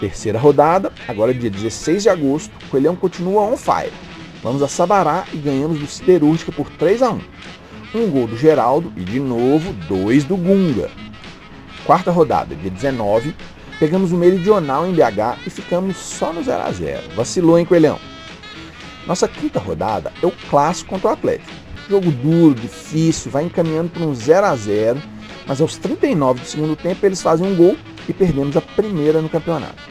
Terceira 0.00 0.38
rodada, 0.38 0.92
agora 1.06 1.34
dia 1.34 1.50
16 1.50 2.04
de 2.04 2.08
agosto, 2.08 2.50
o 2.64 2.70
Coelhão 2.70 2.96
continua 2.96 3.42
on 3.42 3.56
fire. 3.56 3.92
Vamos 4.42 4.62
a 4.62 4.68
Sabará 4.68 5.24
e 5.32 5.36
ganhamos 5.36 5.78
do 5.78 5.86
Siderúrgica 5.86 6.52
por 6.52 6.70
3 6.70 7.02
a 7.02 7.10
1 7.10 7.20
Um 7.96 8.10
gol 8.10 8.26
do 8.26 8.36
Geraldo 8.36 8.92
e 8.96 9.00
de 9.00 9.20
novo 9.20 9.72
dois 9.88 10.24
do 10.24 10.36
Gunga. 10.36 10.88
Quarta 11.84 12.10
rodada, 12.10 12.54
dia 12.54 12.70
19, 12.70 13.34
pegamos 13.78 14.12
o 14.12 14.16
Meridional 14.16 14.86
em 14.86 14.92
BH 14.92 15.46
e 15.46 15.50
ficamos 15.50 15.96
só 15.96 16.32
no 16.32 16.42
0 16.42 16.62
a 16.62 16.72
0 16.72 17.02
Vacilou, 17.14 17.58
hein, 17.58 17.66
Coelhão? 17.66 17.98
Nossa 19.06 19.26
quinta 19.26 19.58
rodada 19.58 20.12
é 20.22 20.26
o 20.26 20.32
clássico 20.48 20.90
contra 20.90 21.08
o 21.08 21.12
Atlético. 21.12 21.67
Jogo 21.88 22.10
duro, 22.10 22.54
difícil, 22.54 23.30
vai 23.30 23.44
encaminhando 23.44 23.90
para 23.90 24.02
um 24.02 24.14
0 24.14 24.46
a 24.46 24.54
0 24.54 25.00
mas 25.46 25.62
aos 25.62 25.78
39 25.78 26.40
do 26.40 26.46
segundo 26.46 26.76
tempo 26.76 27.04
eles 27.06 27.22
fazem 27.22 27.46
um 27.46 27.56
gol 27.56 27.74
e 28.06 28.12
perdemos 28.12 28.54
a 28.54 28.60
primeira 28.60 29.22
no 29.22 29.30
campeonato. 29.30 29.82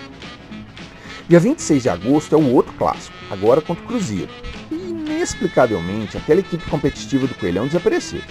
Dia 1.28 1.40
26 1.40 1.84
de 1.84 1.90
agosto 1.90 2.36
é 2.36 2.38
o 2.38 2.54
outro 2.54 2.72
clássico, 2.74 3.18
agora 3.32 3.60
contra 3.60 3.84
o 3.84 3.88
Cruzeiro. 3.88 4.30
E 4.72 4.76
inexplicavelmente 4.76 6.16
aquela 6.16 6.40
equipe 6.40 6.64
competitiva 6.70 7.26
do 7.26 7.34
Coelhão 7.34 7.66
desapareceu. 7.66 8.22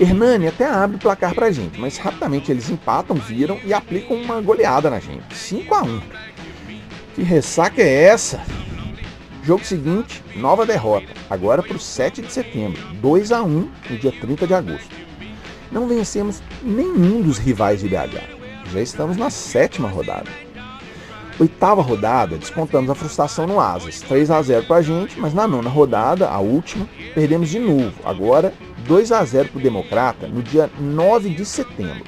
Hernani 0.00 0.46
até 0.46 0.64
abre 0.64 0.96
o 0.96 1.00
placar 1.00 1.34
pra 1.34 1.50
gente, 1.50 1.78
mas 1.78 1.98
rapidamente 1.98 2.50
eles 2.50 2.70
empatam, 2.70 3.16
viram 3.16 3.58
e 3.64 3.74
aplicam 3.74 4.16
uma 4.16 4.40
goleada 4.40 4.88
na 4.88 5.00
gente. 5.00 5.34
5 5.34 5.74
a 5.74 5.82
1 5.82 6.00
Que 7.16 7.22
ressaca 7.22 7.82
é 7.82 8.04
essa? 8.04 8.40
Jogo 9.42 9.64
seguinte, 9.64 10.22
nova 10.36 10.66
derrota, 10.66 11.08
agora 11.30 11.62
para 11.62 11.76
o 11.76 11.80
7 11.80 12.20
de 12.20 12.30
setembro, 12.30 12.80
2 13.00 13.32
a 13.32 13.42
1 13.42 13.70
no 13.88 13.98
dia 13.98 14.12
30 14.12 14.46
de 14.46 14.52
agosto. 14.52 14.94
Não 15.72 15.88
vencemos 15.88 16.42
nenhum 16.62 17.22
dos 17.22 17.38
rivais 17.38 17.80
de 17.80 17.88
BH. 17.88 18.20
Já 18.70 18.80
estamos 18.82 19.16
na 19.16 19.30
sétima 19.30 19.88
rodada. 19.88 20.28
Oitava 21.38 21.80
rodada, 21.80 22.36
descontamos 22.36 22.90
a 22.90 22.94
frustração 22.94 23.46
no 23.46 23.58
Asas, 23.58 24.02
3 24.02 24.30
a 24.30 24.42
0 24.42 24.66
para 24.66 24.76
a 24.76 24.82
gente, 24.82 25.18
mas 25.18 25.32
na 25.32 25.48
nona 25.48 25.70
rodada, 25.70 26.28
a 26.28 26.38
última, 26.38 26.86
perdemos 27.14 27.48
de 27.48 27.58
novo, 27.58 27.94
agora 28.04 28.52
2 28.86 29.10
a 29.10 29.24
0 29.24 29.48
para 29.48 29.58
o 29.58 29.62
Democrata 29.62 30.28
no 30.28 30.42
dia 30.42 30.68
9 30.78 31.30
de 31.30 31.46
setembro. 31.46 32.04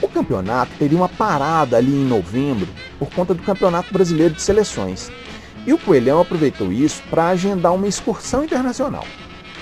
O 0.00 0.08
campeonato 0.08 0.70
teria 0.78 0.98
uma 0.98 1.08
parada 1.08 1.76
ali 1.76 1.92
em 1.92 2.06
novembro 2.06 2.68
por 2.96 3.10
conta 3.10 3.34
do 3.34 3.42
Campeonato 3.42 3.92
Brasileiro 3.92 4.34
de 4.34 4.42
Seleções, 4.42 5.10
e 5.66 5.72
o 5.72 5.78
Coelhão 5.78 6.20
aproveitou 6.20 6.72
isso 6.72 7.02
para 7.08 7.28
agendar 7.28 7.74
uma 7.74 7.86
excursão 7.86 8.44
internacional. 8.44 9.04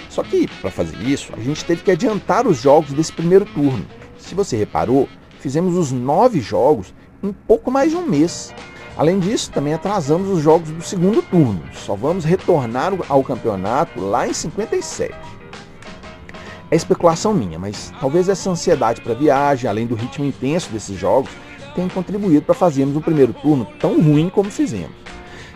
Só 0.08 0.22
que, 0.22 0.48
para 0.60 0.70
fazer 0.70 0.96
isso, 1.02 1.32
a 1.36 1.40
gente 1.40 1.64
teve 1.64 1.82
que 1.82 1.90
adiantar 1.90 2.46
os 2.46 2.60
jogos 2.60 2.92
desse 2.92 3.12
primeiro 3.12 3.44
turno. 3.44 3.86
Se 4.18 4.34
você 4.34 4.56
reparou, 4.56 5.08
fizemos 5.38 5.76
os 5.76 5.92
nove 5.92 6.40
jogos 6.40 6.92
em 7.22 7.32
pouco 7.32 7.70
mais 7.70 7.90
de 7.90 7.96
um 7.96 8.06
mês. 8.06 8.52
Além 8.96 9.18
disso, 9.18 9.50
também 9.52 9.72
atrasamos 9.72 10.28
os 10.28 10.42
jogos 10.42 10.70
do 10.70 10.82
segundo 10.82 11.22
turno. 11.22 11.62
Só 11.72 11.94
vamos 11.94 12.24
retornar 12.24 12.92
ao 13.08 13.22
campeonato 13.22 14.00
lá 14.00 14.26
em 14.26 14.32
57. 14.32 15.14
É 16.70 16.76
especulação 16.76 17.32
minha, 17.34 17.58
mas 17.58 17.92
talvez 18.00 18.28
essa 18.28 18.50
ansiedade 18.50 19.00
para 19.00 19.14
viagem, 19.14 19.68
além 19.68 19.86
do 19.86 19.94
ritmo 19.94 20.24
intenso 20.24 20.70
desses 20.70 20.98
jogos, 20.98 21.30
tenha 21.74 21.88
contribuído 21.88 22.42
para 22.42 22.54
fazermos 22.54 22.96
um 22.96 23.00
primeiro 23.00 23.32
turno 23.32 23.66
tão 23.78 24.00
ruim 24.00 24.28
como 24.28 24.50
fizemos. 24.50 24.94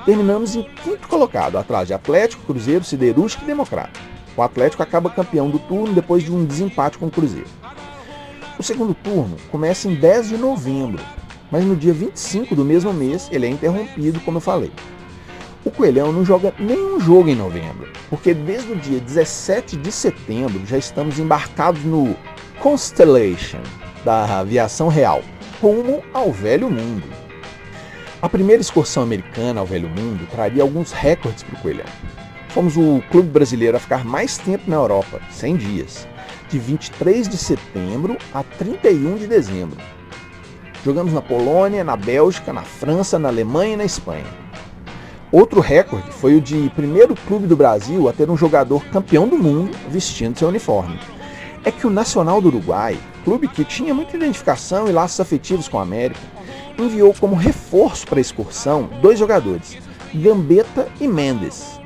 Terminamos 0.04 0.54
em 0.54 0.62
quinto 0.62 1.08
colocado, 1.08 1.56
atrás 1.56 1.88
de 1.88 1.94
Atlético, 1.94 2.44
Cruzeiro, 2.44 2.84
Siderúrgico 2.84 3.42
e 3.42 3.46
Democrata. 3.46 3.98
O 4.36 4.42
Atlético 4.42 4.82
acaba 4.82 5.08
campeão 5.08 5.48
do 5.48 5.58
turno 5.58 5.94
depois 5.94 6.22
de 6.22 6.30
um 6.30 6.44
desempate 6.44 6.98
com 6.98 7.06
o 7.06 7.10
Cruzeiro. 7.10 7.48
O 8.58 8.62
segundo 8.62 8.92
turno 8.92 9.36
começa 9.50 9.88
em 9.88 9.94
10 9.94 10.28
de 10.28 10.36
novembro, 10.36 11.02
mas 11.50 11.64
no 11.64 11.74
dia 11.74 11.94
25 11.94 12.54
do 12.54 12.64
mesmo 12.64 12.92
mês 12.92 13.28
ele 13.32 13.46
é 13.46 13.48
interrompido, 13.48 14.20
como 14.20 14.36
eu 14.36 14.42
falei. 14.42 14.70
O 15.64 15.70
Coelhão 15.70 16.12
não 16.12 16.22
joga 16.22 16.52
nenhum 16.58 17.00
jogo 17.00 17.30
em 17.30 17.34
novembro, 17.34 17.90
porque 18.10 18.34
desde 18.34 18.72
o 18.72 18.76
dia 18.76 19.00
17 19.00 19.78
de 19.78 19.90
setembro 19.90 20.66
já 20.66 20.76
estamos 20.76 21.18
embarcados 21.18 21.82
no 21.82 22.14
Constellation 22.60 23.60
da 24.04 24.40
aviação 24.40 24.88
real, 24.88 25.22
rumo 25.62 26.02
ao 26.12 26.30
Velho 26.30 26.70
Mundo. 26.70 27.23
A 28.24 28.28
primeira 28.30 28.62
excursão 28.62 29.02
americana 29.02 29.60
ao 29.60 29.66
Velho 29.66 29.86
Mundo 29.86 30.26
traria 30.30 30.62
alguns 30.62 30.92
recordes 30.92 31.42
para 31.42 31.58
o 31.58 31.60
Coelhão. 31.60 31.84
Fomos 32.48 32.74
o 32.74 33.02
clube 33.10 33.28
brasileiro 33.28 33.76
a 33.76 33.80
ficar 33.80 34.02
mais 34.02 34.38
tempo 34.38 34.64
na 34.66 34.76
Europa, 34.76 35.20
100 35.30 35.56
dias, 35.56 36.08
de 36.48 36.58
23 36.58 37.28
de 37.28 37.36
setembro 37.36 38.16
a 38.32 38.42
31 38.42 39.16
de 39.16 39.26
dezembro. 39.26 39.76
Jogamos 40.82 41.12
na 41.12 41.20
Polônia, 41.20 41.84
na 41.84 41.98
Bélgica, 41.98 42.50
na 42.50 42.62
França, 42.62 43.18
na 43.18 43.28
Alemanha 43.28 43.74
e 43.74 43.76
na 43.76 43.84
Espanha. 43.84 44.24
Outro 45.30 45.60
recorde 45.60 46.10
foi 46.10 46.34
o 46.34 46.40
de 46.40 46.70
primeiro 46.74 47.14
clube 47.14 47.46
do 47.46 47.58
Brasil 47.58 48.08
a 48.08 48.12
ter 48.14 48.30
um 48.30 48.38
jogador 48.38 48.82
campeão 48.86 49.28
do 49.28 49.36
mundo 49.36 49.76
vestindo 49.90 50.38
seu 50.38 50.48
uniforme. 50.48 50.98
É 51.62 51.70
que 51.70 51.86
o 51.86 51.90
Nacional 51.90 52.40
do 52.40 52.48
Uruguai, 52.48 52.96
clube 53.22 53.48
que 53.48 53.66
tinha 53.66 53.92
muita 53.92 54.16
identificação 54.16 54.88
e 54.88 54.92
laços 54.92 55.20
afetivos 55.20 55.68
com 55.68 55.78
a 55.78 55.82
América, 55.82 56.33
enviou 56.78 57.14
como 57.14 57.34
reforço 57.36 58.06
para 58.06 58.18
a 58.18 58.20
excursão 58.20 58.88
dois 59.00 59.18
jogadores, 59.18 59.78
Gambetta 60.14 60.88
e 61.00 61.08
Mendes. 61.08 61.80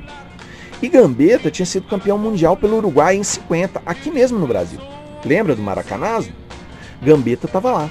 E 0.81 0.87
Gambetta 0.87 1.51
tinha 1.51 1.65
sido 1.65 1.87
campeão 1.87 2.17
mundial 2.17 2.55
pelo 2.55 2.77
Uruguai 2.77 3.15
em 3.15 3.23
50, 3.23 3.81
aqui 3.85 4.09
mesmo 4.09 4.39
no 4.39 4.47
Brasil. 4.47 4.79
Lembra 5.25 5.55
do 5.55 5.61
Maracanazo? 5.61 6.31
Gambetta 7.01 7.45
estava 7.45 7.71
lá. 7.71 7.89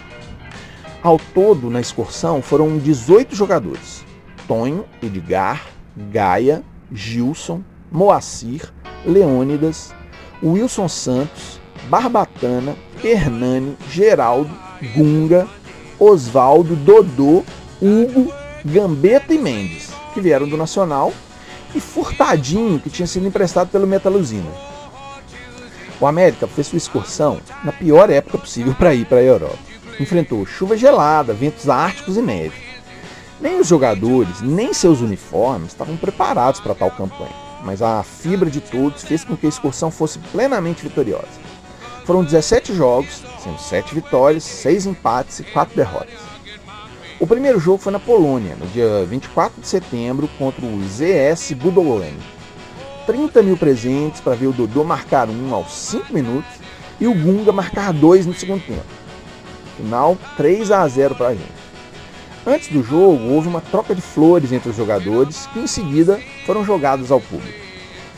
Ao 1.03 1.19
todo, 1.35 1.71
na 1.71 1.81
excursão, 1.81 2.43
foram 2.43 2.79
18 2.79 3.35
jogadores. 3.37 4.05
Tonho, 4.47 4.85
Edgar, 5.03 5.67
Gaia, 6.11 6.63
Gilson, 6.91 7.63
Moacir, 7.93 8.73
Leônidas, 9.05 9.95
Wilson 10.43 10.89
Santos, 10.89 11.61
Barbatana, 11.89 12.75
Hernani, 13.03 13.77
Geraldo, 13.91 14.51
Gunga, 14.95 15.47
Osvaldo, 15.99 16.77
Dodô, 16.77 17.45
Hugo, 17.81 18.33
Gambetta 18.65 19.33
e 19.33 19.39
Mendes, 19.39 19.91
que 20.15 20.21
vieram 20.21 20.49
do 20.49 20.57
Nacional, 20.57 21.13
e 21.75 21.81
Furtadinho, 21.81 22.81
que 22.81 22.91
tinha 22.91 23.07
sido 23.07 23.27
emprestado 23.27 23.69
pelo 23.69 23.87
Metaluzina. 23.87 24.51
O 26.01 26.07
América 26.07 26.47
fez 26.47 26.69
sua 26.69 26.77
excursão 26.77 27.41
na 27.65 27.73
pior 27.73 28.09
época 28.09 28.39
possível 28.39 28.75
para 28.75 28.95
ir 28.95 29.05
para 29.05 29.19
a 29.19 29.23
Europa. 29.23 29.59
Enfrentou 29.99 30.47
chuva 30.47 30.77
gelada, 30.77 31.35
ventos 31.35 31.69
árticos 31.69 32.17
e 32.17 32.23
neve. 32.23 32.55
Nem 33.41 33.61
os 33.61 33.67
jogadores, 33.67 34.41
nem 34.41 34.73
seus 34.73 35.01
uniformes 35.01 35.69
estavam 35.69 35.97
preparados 35.97 36.61
para 36.61 36.75
tal 36.75 36.91
campanha, 36.91 37.35
mas 37.65 37.83
a 37.83 38.03
fibra 38.03 38.51
de 38.51 38.61
todos 38.61 39.03
fez 39.03 39.25
com 39.25 39.37
que 39.37 39.47
a 39.47 39.49
excursão 39.49 39.91
fosse 39.91 40.19
plenamente 40.33 40.83
vitoriosa. 40.83 41.49
Foram 42.05 42.25
17 42.25 42.75
jogos, 42.75 43.23
sendo 43.43 43.59
7 43.59 43.95
vitórias, 43.95 44.45
6 44.45 44.87
empates 44.87 45.41
e 45.41 45.45
4 45.45 45.75
derrotas. 45.77 46.29
O 47.21 47.27
primeiro 47.27 47.59
jogo 47.59 47.79
foi 47.79 47.93
na 47.93 47.99
Polônia, 47.99 48.55
no 48.55 48.67
dia 48.67 49.05
24 49.05 49.61
de 49.61 49.67
setembro, 49.67 50.29
contra 50.39 50.65
o 50.65 50.81
ZS 50.85 51.53
Budolene. 51.53 52.19
30 53.07 53.43
mil 53.43 53.57
presentes 53.57 54.21
para 54.21 54.37
ver 54.37 54.47
o 54.47 54.53
Dodô 54.53 54.85
marcar 54.85 55.29
um 55.29 55.53
aos 55.53 55.73
5 55.73 56.13
minutos 56.13 56.51
e 57.01 57.07
o 57.07 57.15
Gunga 57.15 57.53
marcar 57.53 57.93
dois 57.93 58.27
no 58.27 58.35
segundo 58.35 58.63
tempo. 58.65 58.85
Final 59.77 60.17
3 60.37 60.71
a 60.71 60.87
0 60.87 61.15
para 61.15 61.29
a 61.29 61.35
gente. 61.35 61.59
Antes 62.47 62.69
do 62.69 62.83
jogo, 62.83 63.33
houve 63.33 63.49
uma 63.49 63.61
troca 63.61 63.95
de 63.95 64.01
flores 64.01 64.53
entre 64.53 64.71
os 64.71 64.77
jogadores 64.77 65.47
que 65.53 65.59
em 65.59 65.67
seguida 65.67 66.21
foram 66.47 66.65
jogados 66.65 67.11
ao 67.11 67.21
público. 67.21 67.59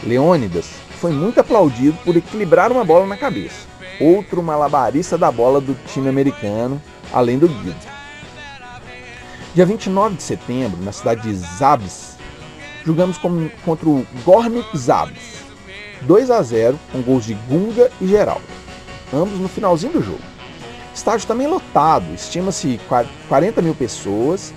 Leônidas 0.04 0.66
foi 1.00 1.12
muito 1.12 1.40
aplaudido 1.40 1.96
por 2.04 2.16
equilibrar 2.16 2.70
uma 2.70 2.84
bola 2.84 3.06
na 3.06 3.16
cabeça 3.16 3.69
outro 4.00 4.42
malabarista 4.42 5.18
da 5.18 5.30
bola 5.30 5.60
do 5.60 5.74
time 5.86 6.08
americano, 6.08 6.80
além 7.12 7.38
do 7.38 7.46
Guido. 7.46 7.76
Dia 9.54 9.66
29 9.66 10.16
de 10.16 10.22
setembro, 10.22 10.82
na 10.82 10.92
cidade 10.92 11.22
de 11.22 11.34
Zabs, 11.34 12.16
jogamos 12.84 13.18
com, 13.18 13.48
contra 13.64 13.88
o 13.88 14.06
Gornik 14.24 14.76
Zabs, 14.76 15.42
2 16.02 16.30
a 16.30 16.42
0 16.42 16.78
com 16.92 17.02
gols 17.02 17.24
de 17.24 17.34
Gunga 17.34 17.90
e 18.00 18.06
Geraldo, 18.06 18.42
ambos 19.12 19.38
no 19.38 19.48
finalzinho 19.48 19.92
do 19.92 20.02
jogo. 20.02 20.20
Estádio 20.94 21.26
também 21.26 21.46
lotado, 21.46 22.14
estima-se 22.14 22.80
40 23.28 23.60
mil 23.60 23.74
pessoas, 23.74 24.52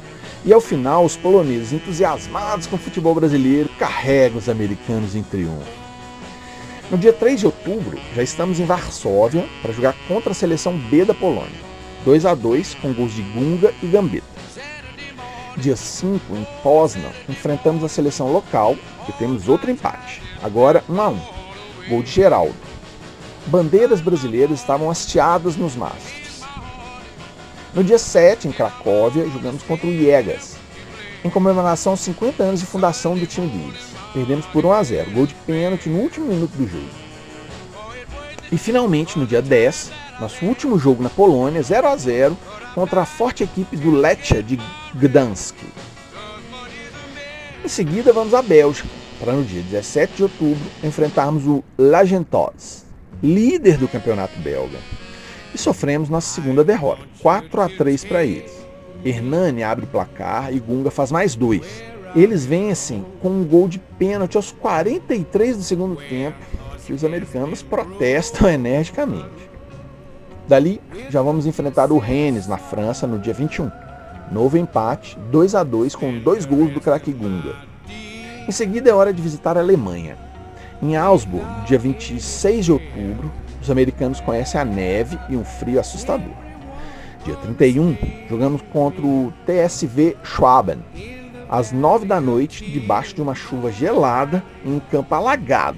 e 0.45 0.51
ao 0.51 0.59
final 0.61 1.05
os 1.05 1.15
poloneses 1.15 1.73
entusiasmados 1.73 2.67
com 2.67 2.75
o 2.75 2.79
futebol 2.79 3.15
brasileiro 3.15 3.69
carregam 3.79 4.37
os 4.37 4.49
americanos 4.49 5.15
em 5.15 5.23
triunfo. 5.23 5.82
No 6.91 6.97
dia 6.97 7.13
3 7.13 7.39
de 7.39 7.45
outubro, 7.45 7.97
já 8.13 8.21
estamos 8.21 8.59
em 8.59 8.65
Varsóvia 8.65 9.47
para 9.61 9.71
jogar 9.71 9.95
contra 10.07 10.31
a 10.31 10.35
seleção 10.35 10.77
B 10.77 11.05
da 11.05 11.13
Polônia. 11.13 11.73
2 12.03 12.25
a 12.25 12.35
2 12.35 12.75
com 12.75 12.93
gols 12.93 13.13
de 13.13 13.21
Gunga 13.21 13.73
e 13.81 13.87
Gambetta. 13.87 14.33
Dia 15.55 15.75
5, 15.75 16.35
em 16.35 16.45
Poznan, 16.61 17.11
enfrentamos 17.29 17.83
a 17.83 17.87
seleção 17.87 18.31
local 18.31 18.75
e 19.07 19.11
temos 19.13 19.47
outro 19.47 19.71
empate. 19.71 20.21
Agora 20.41 20.83
1 20.89 21.01
a 21.01 21.09
1. 21.09 21.19
Gol 21.89 22.03
de 22.03 22.11
Geraldo. 22.11 22.55
Bandeiras 23.45 24.01
brasileiras 24.01 24.59
estavam 24.59 24.89
hasteadas 24.89 25.55
nos 25.55 25.75
mastros. 25.75 26.41
No 27.73 27.83
dia 27.83 27.97
7, 27.97 28.47
em 28.47 28.51
Cracóvia, 28.51 29.27
jogamos 29.29 29.63
contra 29.63 29.87
o 29.87 29.91
Iegas, 29.91 30.57
em 31.23 31.29
comemoração 31.29 31.93
aos 31.93 32.01
50 32.01 32.43
anos 32.43 32.59
de 32.59 32.65
fundação 32.65 33.17
do 33.17 33.25
time 33.25 33.47
deles. 33.47 33.92
Perdemos 34.13 34.45
por 34.45 34.65
1 34.65 34.71
a 34.71 34.83
0, 34.83 35.11
gol 35.11 35.25
de 35.25 35.33
pênalti 35.33 35.89
no 35.89 35.99
último 35.99 36.27
minuto 36.27 36.51
do 36.51 36.67
jogo. 36.67 36.89
E 38.51 38.57
finalmente, 38.57 39.17
no 39.17 39.25
dia 39.25 39.41
10, 39.41 39.91
nosso 40.19 40.45
último 40.45 40.77
jogo 40.77 41.01
na 41.01 41.09
Polônia, 41.09 41.63
0 41.63 41.87
a 41.87 41.97
0 41.97 42.37
contra 42.75 43.01
a 43.01 43.05
forte 43.05 43.43
equipe 43.43 43.75
do 43.75 43.89
Lechia 43.89 44.43
de 44.43 44.59
Gdansk. 44.93 45.55
Em 47.65 47.67
seguida, 47.67 48.13
vamos 48.13 48.35
à 48.35 48.41
Bélgica, 48.41 48.87
para 49.19 49.33
no 49.33 49.43
dia 49.43 49.63
17 49.63 50.17
de 50.17 50.23
outubro 50.23 50.63
enfrentarmos 50.83 51.47
o 51.47 51.63
L'Agentos, 51.77 52.83
líder 53.23 53.77
do 53.77 53.87
campeonato 53.87 54.37
belga. 54.39 54.77
E 55.53 55.57
sofremos 55.57 56.09
nossa 56.09 56.33
segunda 56.33 56.63
derrota, 56.63 57.01
4 57.21 57.61
a 57.61 57.69
3 57.69 58.05
para 58.05 58.23
eles. 58.23 58.51
Hernani 59.03 59.63
abre 59.63 59.85
o 59.85 59.87
placar 59.87 60.53
e 60.53 60.59
Gunga 60.59 60.91
faz 60.91 61.11
mais 61.11 61.35
dois. 61.35 61.83
Eles 62.15 62.45
vencem 62.45 63.03
com 63.21 63.29
um 63.29 63.43
gol 63.43 63.67
de 63.67 63.79
pênalti 63.79 64.37
aos 64.37 64.51
43 64.51 65.57
do 65.57 65.63
segundo 65.63 65.95
tempo, 65.95 66.37
que 66.85 66.93
os 66.93 67.03
americanos 67.03 67.63
protestam 67.63 68.47
energicamente. 68.51 69.49
Dali, 70.47 70.79
já 71.09 71.21
vamos 71.21 71.47
enfrentar 71.47 71.91
o 71.91 71.97
Rennes 71.97 72.47
na 72.47 72.57
França 72.57 73.07
no 73.07 73.17
dia 73.17 73.33
21. 73.33 73.71
Novo 74.31 74.57
empate, 74.57 75.17
2 75.31 75.55
a 75.55 75.63
2 75.63 75.95
com 75.95 76.19
dois 76.19 76.45
gols 76.45 76.71
do 76.71 76.81
craque 76.81 77.11
Gunga. 77.11 77.55
Em 78.47 78.51
seguida 78.51 78.89
é 78.89 78.93
hora 78.93 79.13
de 79.13 79.21
visitar 79.21 79.57
a 79.57 79.61
Alemanha. 79.61 80.17
Em 80.81 80.95
Augsburg, 80.95 81.45
dia 81.65 81.79
26 81.79 82.65
de 82.65 82.71
outubro, 82.73 83.31
os 83.61 83.71
americanos 83.71 84.19
conhecem 84.19 84.59
a 84.59 84.65
neve 84.65 85.17
e 85.29 85.35
um 85.35 85.45
frio 85.45 85.79
assustador. 85.79 86.33
Dia 87.23 87.35
31, 87.37 87.95
jogamos 88.29 88.61
contra 88.73 89.01
o 89.01 89.33
TSV 89.45 90.17
Schwaben, 90.23 90.83
às 91.53 91.71
9 91.71 92.07
da 92.07 92.19
noite, 92.19 92.65
debaixo 92.65 93.13
de 93.13 93.21
uma 93.21 93.35
chuva 93.35 93.71
gelada, 93.71 94.43
em 94.65 94.71
um 94.71 94.79
campo 94.79 95.13
alagado. 95.13 95.77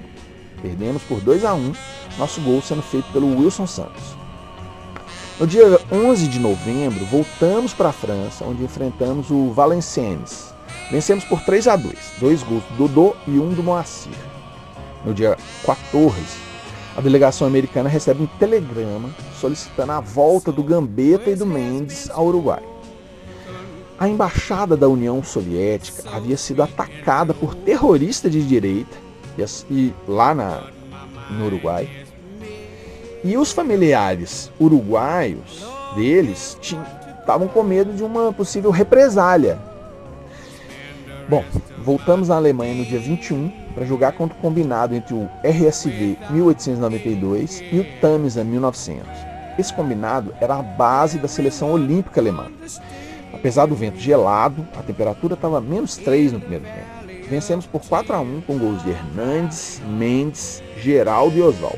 Perdemos 0.62 1.04
por 1.04 1.20
2 1.20 1.44
a 1.44 1.54
1, 1.54 1.74
nosso 2.18 2.40
gol 2.40 2.62
sendo 2.62 2.82
feito 2.82 3.12
pelo 3.12 3.38
Wilson 3.38 3.68
Santos. 3.68 4.16
No 5.38 5.46
dia 5.46 5.78
11 5.92 6.30
de 6.30 6.40
novembro, 6.40 7.04
voltamos 7.08 7.74
para 7.74 7.90
a 7.90 7.92
França, 7.92 8.46
onde 8.46 8.64
enfrentamos 8.64 9.30
o 9.30 9.52
Valenciennes. 9.52 10.54
Vencemos 10.90 11.26
por 11.26 11.42
3 11.42 11.68
a 11.68 11.76
2, 11.76 11.94
dois 12.22 12.42
gols 12.42 12.64
do 12.78 12.88
Dodô 12.88 13.14
e 13.28 13.32
um 13.32 13.50
do 13.54 13.62
Moacir. 13.62 14.14
No 15.04 15.14
dia 15.14 15.36
14, 15.66 16.16
a 16.96 17.02
delegação 17.02 17.46
americana 17.46 17.90
recebe 17.90 18.24
um 18.24 18.28
telegrama 18.40 19.10
solicitando 19.42 19.92
a 19.92 20.00
volta 20.00 20.54
do 20.54 20.64
Gambetta 20.64 21.30
e 21.30 21.36
do 21.36 21.46
Mendes 21.46 22.10
ao 22.10 22.28
Uruguai. 22.28 22.75
A 23.98 24.10
embaixada 24.10 24.76
da 24.76 24.90
União 24.90 25.24
Soviética 25.24 26.10
havia 26.12 26.36
sido 26.36 26.62
atacada 26.62 27.34
por 27.34 27.56
terroristas 27.56 28.32
de 28.32 28.46
direita 28.46 28.98
e, 29.70 29.94
lá 30.08 30.36
na, 30.36 30.64
no 31.30 31.46
Uruguai. 31.46 31.90
E 33.24 33.38
os 33.38 33.52
familiares 33.52 34.52
uruguaios 34.60 35.66
deles 35.96 36.58
estavam 36.62 37.48
com 37.48 37.64
medo 37.64 37.94
de 37.94 38.04
uma 38.04 38.34
possível 38.34 38.70
represália. 38.70 39.58
Bom, 41.28 41.44
voltamos 41.80 42.30
à 42.30 42.36
Alemanha 42.36 42.76
no 42.76 42.86
dia 42.86 43.00
21 43.00 43.50
para 43.74 43.86
jogar 43.86 44.12
contra 44.12 44.38
o 44.38 44.42
combinado 44.42 44.94
entre 44.94 45.16
o 45.16 45.28
RSV 45.44 46.18
1892 46.30 47.64
e 47.72 47.80
o 47.80 48.00
Tamisa 48.00 48.44
1900. 48.44 49.08
Esse 49.58 49.74
combinado 49.74 50.36
era 50.40 50.56
a 50.56 50.62
base 50.62 51.18
da 51.18 51.28
seleção 51.28 51.72
olímpica 51.72 52.20
alemã. 52.20 52.52
Apesar 53.46 53.68
do 53.68 53.76
vento 53.76 54.00
gelado, 54.00 54.68
a 54.76 54.82
temperatura 54.82 55.36
estava 55.36 55.62
menos 55.62 55.98
3 55.98 56.32
no 56.32 56.40
primeiro 56.40 56.66
tempo. 56.66 57.30
Vencemos 57.30 57.68
por 57.68 57.80
4 57.80 58.16
a 58.16 58.20
1 58.20 58.42
com 58.42 58.58
gols 58.58 58.82
de 58.82 58.90
Hernandes, 58.90 59.80
Mendes, 59.88 60.64
Geraldo 60.82 61.38
e 61.38 61.44
Oswaldo. 61.44 61.78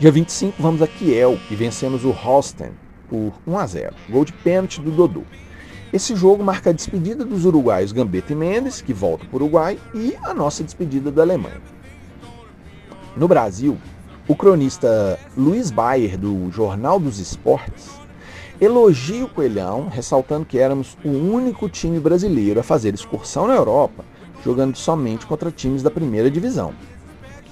Dia 0.00 0.10
25 0.10 0.60
vamos 0.60 0.82
a 0.82 0.88
Kiel 0.88 1.38
e 1.48 1.54
vencemos 1.54 2.04
o 2.04 2.10
Holstein 2.10 2.72
por 3.08 3.34
1 3.46 3.56
a 3.56 3.66
0. 3.68 3.94
Gol 4.10 4.24
de 4.24 4.32
pênalti 4.32 4.80
do 4.80 4.90
Dodô. 4.90 5.22
Esse 5.92 6.16
jogo 6.16 6.42
marca 6.42 6.70
a 6.70 6.72
despedida 6.72 7.24
dos 7.24 7.44
uruguaios 7.44 7.92
Gambetta 7.92 8.32
e 8.32 8.34
Mendes, 8.34 8.82
que 8.82 8.92
voltam 8.92 9.28
para 9.28 9.36
o 9.36 9.42
Uruguai, 9.42 9.78
e 9.94 10.16
a 10.24 10.34
nossa 10.34 10.64
despedida 10.64 11.12
da 11.12 11.22
Alemanha. 11.22 11.62
No 13.16 13.28
Brasil, 13.28 13.78
o 14.26 14.34
cronista 14.34 15.20
Luiz 15.36 15.70
Bayer, 15.70 16.18
do 16.18 16.50
Jornal 16.50 16.98
dos 16.98 17.20
Esportes, 17.20 18.02
elogia 18.60 19.24
o 19.24 19.28
Coelhão, 19.28 19.88
ressaltando 19.88 20.44
que 20.44 20.58
éramos 20.58 20.96
o 21.04 21.10
único 21.10 21.68
time 21.68 21.98
brasileiro 21.98 22.60
a 22.60 22.62
fazer 22.62 22.94
excursão 22.94 23.46
na 23.46 23.54
Europa, 23.54 24.04
jogando 24.44 24.76
somente 24.76 25.26
contra 25.26 25.50
times 25.50 25.82
da 25.82 25.90
primeira 25.90 26.30
divisão. 26.30 26.74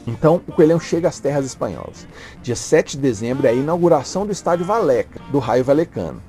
Então, 0.06 0.40
o 0.48 0.52
Coelhão 0.52 0.80
chega 0.80 1.08
às 1.08 1.20
terras 1.20 1.46
espanholas. 1.46 2.06
Dia 2.42 2.56
7 2.56 2.96
de 2.96 3.02
dezembro 3.02 3.46
é 3.46 3.50
a 3.50 3.54
inauguração 3.54 4.26
do 4.26 4.32
estádio 4.32 4.66
Valeca, 4.66 5.20
do 5.30 5.38
Raio 5.38 5.64
Valecano. 5.64 6.20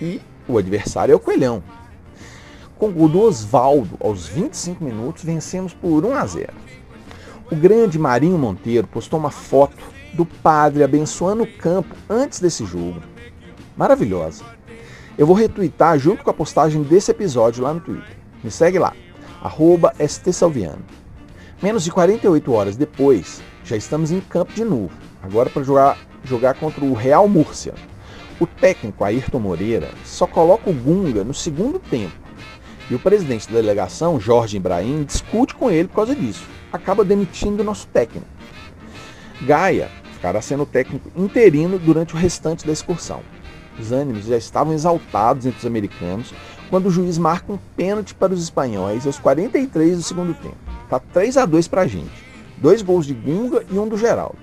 E 0.00 0.20
o 0.46 0.58
adversário 0.58 1.12
é 1.12 1.16
o 1.16 1.20
Coelhão. 1.20 1.62
Com 2.78 2.88
o 2.88 2.92
gol 2.92 3.08
do 3.08 3.20
Oswaldo, 3.20 3.96
aos 4.00 4.26
25 4.26 4.84
minutos, 4.84 5.24
vencemos 5.24 5.72
por 5.72 6.04
1 6.04 6.14
a 6.14 6.26
0. 6.26 6.52
O 7.50 7.56
grande 7.56 7.98
Marinho 7.98 8.38
Monteiro 8.38 8.86
postou 8.86 9.18
uma 9.18 9.30
foto 9.30 9.82
do 10.12 10.26
padre 10.26 10.82
abençoando 10.82 11.44
o 11.44 11.52
campo 11.58 11.94
antes 12.08 12.40
desse 12.40 12.64
jogo. 12.64 13.00
Maravilhosa. 13.76 14.44
Eu 15.18 15.26
vou 15.26 15.34
retweetar 15.34 15.98
junto 15.98 16.22
com 16.22 16.30
a 16.30 16.34
postagem 16.34 16.82
desse 16.82 17.10
episódio 17.10 17.62
lá 17.62 17.74
no 17.74 17.80
Twitter. 17.80 18.16
Me 18.42 18.50
segue 18.50 18.78
lá, 18.78 18.92
stsalviano. 20.00 20.84
Menos 21.62 21.82
de 21.82 21.90
48 21.90 22.52
horas 22.52 22.76
depois, 22.76 23.42
já 23.64 23.76
estamos 23.76 24.10
em 24.10 24.20
campo 24.20 24.52
de 24.52 24.64
novo, 24.64 24.92
agora 25.22 25.50
para 25.50 25.62
jogar, 25.62 25.98
jogar 26.24 26.54
contra 26.54 26.84
o 26.84 26.94
Real 26.94 27.26
Múrcia. 27.26 27.74
O 28.40 28.46
técnico 28.46 29.04
Ayrton 29.04 29.38
Moreira 29.38 29.90
só 30.04 30.26
coloca 30.26 30.68
o 30.68 30.74
Gunga 30.74 31.24
no 31.24 31.34
segundo 31.34 31.78
tempo. 31.78 32.14
E 32.90 32.94
o 32.94 32.98
presidente 32.98 33.48
da 33.48 33.54
delegação, 33.54 34.20
Jorge 34.20 34.56
Ibrahim, 34.56 35.04
discute 35.04 35.54
com 35.54 35.70
ele 35.70 35.88
por 35.88 35.96
causa 35.96 36.14
disso. 36.14 36.44
Acaba 36.72 37.04
demitindo 37.04 37.62
o 37.62 37.64
nosso 37.64 37.86
técnico. 37.86 38.26
Gaia 39.42 39.90
ficará 40.12 40.42
sendo 40.42 40.64
o 40.64 40.66
técnico 40.66 41.10
interino 41.16 41.78
durante 41.78 42.14
o 42.14 42.18
restante 42.18 42.66
da 42.66 42.72
excursão. 42.72 43.22
Os 43.78 43.92
ânimos 43.92 44.26
já 44.26 44.36
estavam 44.36 44.72
exaltados 44.72 45.46
entre 45.46 45.58
os 45.58 45.66
americanos 45.66 46.32
quando 46.70 46.86
o 46.86 46.90
juiz 46.90 47.18
marca 47.18 47.52
um 47.52 47.58
pênalti 47.76 48.14
para 48.14 48.32
os 48.32 48.42
espanhóis 48.42 49.06
aos 49.06 49.18
43 49.18 49.96
do 49.96 50.02
segundo 50.02 50.34
tempo. 50.34 50.56
Tá 50.88 50.98
3 50.98 51.36
a 51.36 51.46
2 51.46 51.68
para 51.68 51.82
a 51.82 51.86
gente. 51.86 52.24
Dois 52.56 52.82
gols 52.82 53.06
de 53.06 53.14
Gunga 53.14 53.64
e 53.70 53.78
um 53.78 53.88
do 53.88 53.98
Geraldo. 53.98 54.38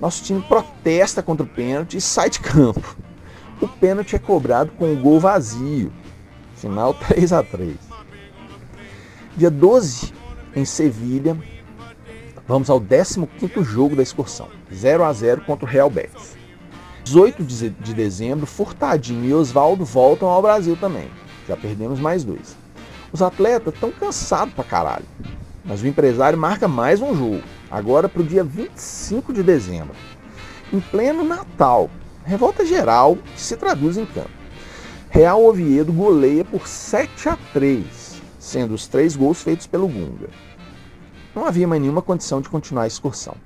Nosso 0.00 0.22
time 0.24 0.42
protesta 0.42 1.22
contra 1.22 1.44
o 1.44 1.48
pênalti 1.48 1.96
e 1.96 2.00
sai 2.00 2.28
de 2.30 2.40
campo. 2.40 2.96
O 3.60 3.68
pênalti 3.68 4.16
é 4.16 4.18
cobrado 4.18 4.72
com 4.72 4.92
o 4.92 4.96
gol 4.96 5.20
vazio. 5.20 5.92
Final 6.56 6.94
3 6.94 7.32
a 7.32 7.42
3. 7.42 7.76
Dia 9.36 9.50
12, 9.50 10.12
em 10.54 10.64
Sevilha, 10.64 11.36
vamos 12.46 12.70
ao 12.70 12.80
15º 12.80 13.64
jogo 13.64 13.96
da 13.96 14.02
excursão. 14.02 14.48
0 14.72 15.04
a 15.04 15.12
0 15.12 15.42
contra 15.42 15.64
o 15.64 15.68
Real 15.68 15.90
Betis. 15.90 16.36
18 17.04 17.42
de 17.44 17.94
dezembro, 17.94 18.46
Furtadinho 18.46 19.24
e 19.24 19.34
Oswaldo 19.34 19.84
voltam 19.84 20.28
ao 20.28 20.42
Brasil 20.42 20.76
também. 20.76 21.08
Já 21.46 21.56
perdemos 21.56 22.00
mais 22.00 22.24
dois. 22.24 22.56
Os 23.12 23.22
atletas 23.22 23.74
estão 23.74 23.92
cansados 23.92 24.54
pra 24.54 24.64
caralho. 24.64 25.04
Mas 25.64 25.82
o 25.82 25.86
empresário 25.86 26.38
marca 26.38 26.66
mais 26.66 27.00
um 27.00 27.14
jogo, 27.14 27.42
agora 27.70 28.08
para 28.08 28.22
o 28.22 28.26
dia 28.26 28.42
25 28.42 29.32
de 29.32 29.42
dezembro. 29.42 29.94
Em 30.72 30.80
pleno 30.80 31.22
Natal, 31.22 31.88
Revolta 32.24 32.64
geral 32.64 33.18
que 33.34 33.40
se 33.40 33.54
traduz 33.54 33.98
em 33.98 34.06
campo. 34.06 34.30
Real 35.10 35.44
Oviedo 35.44 35.92
goleia 35.92 36.42
por 36.42 36.66
7 36.66 37.28
a 37.28 37.36
3, 37.52 38.22
sendo 38.38 38.72
os 38.72 38.86
três 38.86 39.14
gols 39.14 39.42
feitos 39.42 39.66
pelo 39.66 39.86
Gunga. 39.86 40.30
Não 41.34 41.46
havia 41.46 41.68
mais 41.68 41.82
nenhuma 41.82 42.00
condição 42.00 42.40
de 42.40 42.48
continuar 42.48 42.84
a 42.84 42.86
excursão. 42.86 43.36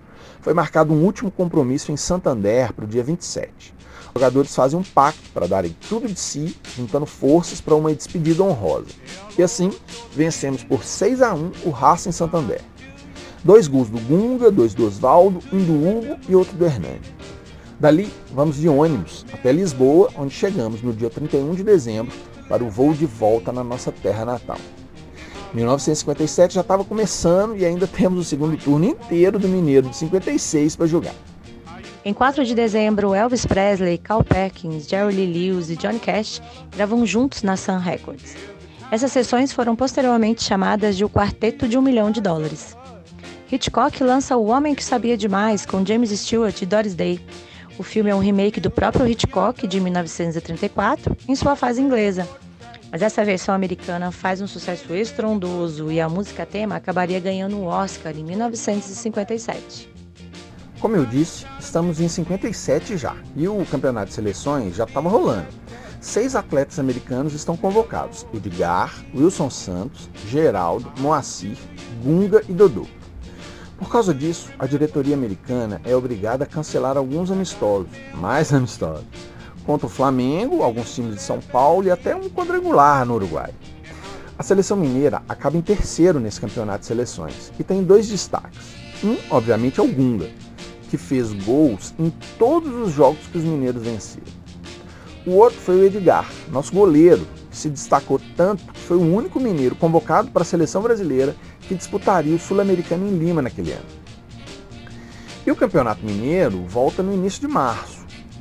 Foi 0.41 0.55
marcado 0.55 0.93
um 0.93 1.05
último 1.05 1.31
compromisso 1.31 1.93
em 1.93 1.97
Santander 1.97 2.73
para 2.73 2.85
o 2.85 2.89
dia 2.89 3.03
27. 3.03 3.75
Os 4.09 4.21
jogadores 4.21 4.55
fazem 4.55 4.79
um 4.79 4.83
pacto 4.83 5.29
para 5.33 5.47
darem 5.47 5.77
tudo 5.89 6.09
de 6.09 6.19
si, 6.19 6.57
juntando 6.77 7.07
forças 7.07 7.61
para 7.61 7.75
uma 7.75 7.95
despedida 7.95 8.43
honrosa. 8.43 8.87
E 9.37 9.43
assim, 9.43 9.71
vencemos 10.13 10.65
por 10.65 10.85
6 10.85 11.23
a 11.23 11.35
1 11.35 11.53
o 11.65 11.71
Racing 11.71 12.13
Santander. 12.13 12.61
Dois 13.45 13.69
gols 13.69 13.89
do 13.89 14.01
Gunga, 14.01 14.51
dois 14.51 14.75
do 14.75 14.87
Osvaldo, 14.87 15.41
um 15.53 15.63
do 15.63 15.73
Hugo 15.73 16.19
e 16.29 16.35
outro 16.35 16.57
do 16.57 16.65
Hernani. 16.65 17.01
Dali, 17.79 18.13
vamos 18.33 18.57
de 18.57 18.69
ônibus 18.69 19.25
até 19.33 19.53
Lisboa, 19.53 20.11
onde 20.17 20.35
chegamos 20.35 20.83
no 20.83 20.93
dia 20.93 21.09
31 21.09 21.55
de 21.55 21.63
dezembro 21.63 22.13
para 22.49 22.65
o 22.65 22.71
voo 22.71 22.93
de 22.93 23.07
volta 23.07 23.53
na 23.53 23.63
nossa 23.63 23.93
terra 23.93 24.25
natal. 24.25 24.59
1957 25.55 26.55
já 26.55 26.61
estava 26.61 26.85
começando 26.85 27.57
e 27.57 27.65
ainda 27.65 27.87
temos 27.87 28.21
o 28.21 28.25
segundo 28.25 28.57
turno 28.57 28.85
inteiro 28.85 29.39
do 29.39 29.49
Mineiro 29.49 29.89
de 29.89 29.97
56 29.97 30.77
para 30.77 30.87
jogar. 30.87 31.15
Em 32.05 32.15
4 32.15 32.45
de 32.45 32.55
dezembro, 32.55 33.15
Elvis 33.15 33.45
Presley, 33.45 33.99
Carl 33.99 34.23
Perkins, 34.23 34.89
Jerry 34.89 35.15
Lee 35.15 35.51
Lewis 35.51 35.69
e 35.71 35.77
Johnny 35.77 35.99
Cash 35.99 36.41
gravam 36.75 37.05
juntos 37.05 37.43
na 37.43 37.57
Sun 37.57 37.79
Records. 37.79 38.37
Essas 38.91 39.13
sessões 39.13 39.53
foram 39.53 39.77
posteriormente 39.77 40.43
chamadas 40.43 40.97
de 40.97 41.05
o 41.05 41.11
Quarteto 41.11 41.69
de 41.69 41.77
um 41.77 41.83
Milhão 41.83 42.11
de 42.11 42.21
Dólares. 42.21 42.77
Hitchcock 43.51 44.03
lança 44.03 44.37
O 44.37 44.47
Homem 44.47 44.75
que 44.75 44.85
Sabia 44.85 45.17
Demais 45.17 45.67
com 45.67 45.85
James 45.85 46.11
Stewart 46.11 46.63
e 46.63 46.67
Doris 46.67 46.95
Day, 46.95 47.21
o 47.79 47.85
filme 47.85 48.11
é 48.11 48.15
um 48.15 48.19
remake 48.19 48.59
do 48.61 48.73
próprio 48.73 49.07
Hitchcock, 49.07 49.65
de 49.65 49.81
1934, 49.81 51.17
em 51.29 51.37
sua 51.37 51.55
fase 51.55 51.81
inglesa. 51.81 52.29
Mas 52.91 53.03
essa 53.03 53.25
versão 53.25 53.55
americana 53.55 54.11
faz 54.11 54.41
um 54.41 54.47
sucesso 54.47 54.95
estrondoso 54.95 55.93
e 55.93 56.01
a 56.01 56.09
música 56.09 56.47
tema 56.47 56.77
acabaria 56.77 57.21
ganhando 57.21 57.57
um 57.57 57.67
Oscar 57.67 58.17
em 58.17 58.25
1957. 58.25 59.93
Como 60.81 60.97
eu 60.97 61.05
disse, 61.05 61.45
estamos 61.59 62.01
em 62.01 62.09
57 62.09 62.97
já 62.97 63.17
e 63.37 63.47
o 63.47 63.65
campeonato 63.67 64.09
de 64.09 64.15
seleções 64.15 64.77
já 64.77 64.85
estava 64.85 65.09
rolando. 65.09 65.49
Seis 66.01 66.37
atletas 66.37 66.79
americanos 66.79 67.35
estão 67.35 67.57
convocados: 67.57 68.25
Edgar, 68.33 68.95
Wilson 69.15 69.51
Santos, 69.51 70.09
Geraldo, 70.27 70.91
Moacir, 71.01 71.59
Gunga 72.03 72.43
e 72.49 72.53
Dodô. 72.53 72.87
Por 73.77 73.89
causa 73.91 74.15
disso, 74.15 74.51
a 74.59 74.67
diretoria 74.67 75.15
americana 75.15 75.81
é 75.85 75.95
obrigada 75.95 76.45
a 76.45 76.47
cancelar 76.47 76.97
alguns 76.97 77.31
amistosos, 77.31 77.89
mais 78.15 78.53
amistosos, 78.55 79.05
contra 79.69 79.87
o 79.87 79.91
Flamengo, 79.91 80.63
alguns 80.63 80.95
times 80.95 81.17
de 81.17 81.21
São 81.21 81.41
Paulo 81.41 81.87
e 81.87 81.91
até 81.91 82.17
um 82.17 82.31
quadrangular 82.31 83.05
no 83.05 83.17
Uruguai. 83.17 83.51
A 84.39 84.43
seleção 84.43 84.79
mineira 84.79 85.23
acaba 85.29 85.59
em 85.59 85.61
terceiro 85.61 86.19
nesse 86.19 86.41
campeonato 86.41 86.81
de 86.81 86.87
seleções 86.87 87.53
e 87.61 87.63
tem 87.63 87.85
dois 87.85 88.09
destaques. 88.09 88.59
Um, 89.05 89.19
obviamente, 89.29 89.79
é 89.79 89.83
o 89.83 89.87
Gunga, 89.87 90.31
que 90.89 90.97
fez 90.97 91.35
gols 91.45 91.93
em 91.99 92.11
todos 92.39 92.73
os 92.73 92.95
jogos 92.95 93.27
que 93.31 93.37
os 93.37 93.45
mineiros 93.45 93.83
venceram. 93.83 94.27
O 95.27 95.33
outro 95.33 95.59
foi 95.59 95.77
o 95.77 95.85
Edgar, 95.85 96.27
nosso 96.51 96.73
goleiro, 96.73 97.29
que 97.51 97.57
se 97.59 97.69
destacou 97.69 98.19
tanto 98.35 98.65
que 98.73 98.81
foi 98.81 98.97
o 98.97 99.15
único 99.15 99.39
mineiro 99.39 99.77
convocado 99.77 100.31
para 100.31 100.41
a 100.41 100.47
seleção 100.47 100.81
brasileira 100.81 101.37
que 101.61 101.75
disputaria 101.75 102.35
o 102.35 102.39
Sul-Americano 102.39 103.07
em 103.07 103.19
Lima 103.19 103.43
naquele 103.43 103.73
ano. 103.73 103.85
E 105.47 105.51
o 105.51 105.57
Campeonato 105.57 106.03
Mineiro 106.07 106.65
volta 106.67 107.03
no 107.03 107.13
início 107.13 107.43
de 107.43 107.49
março, 107.49 107.98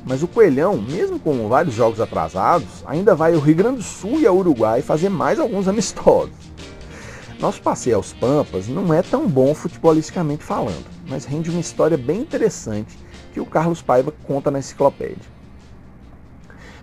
mas 0.08 0.22
o 0.22 0.26
Coelhão, 0.26 0.78
mesmo 0.78 1.20
com 1.20 1.46
vários 1.48 1.74
jogos 1.74 2.00
atrasados, 2.00 2.82
ainda 2.86 3.14
vai 3.14 3.34
ao 3.34 3.40
Rio 3.40 3.54
Grande 3.54 3.76
do 3.76 3.82
Sul 3.82 4.18
e 4.18 4.26
ao 4.26 4.38
Uruguai 4.38 4.80
fazer 4.80 5.10
mais 5.10 5.38
alguns 5.38 5.68
amistosos. 5.68 6.32
Nosso 7.38 7.60
passeio 7.60 7.96
aos 7.96 8.14
Pampas 8.14 8.66
não 8.66 8.92
é 8.92 9.02
tão 9.02 9.28
bom 9.28 9.54
futebolisticamente 9.54 10.42
falando, 10.42 10.86
mas 11.06 11.26
rende 11.26 11.50
uma 11.50 11.60
história 11.60 11.98
bem 11.98 12.20
interessante 12.20 12.98
que 13.34 13.38
o 13.38 13.44
Carlos 13.44 13.82
Paiva 13.82 14.12
conta 14.26 14.50
na 14.50 14.60
enciclopédia. 14.60 15.38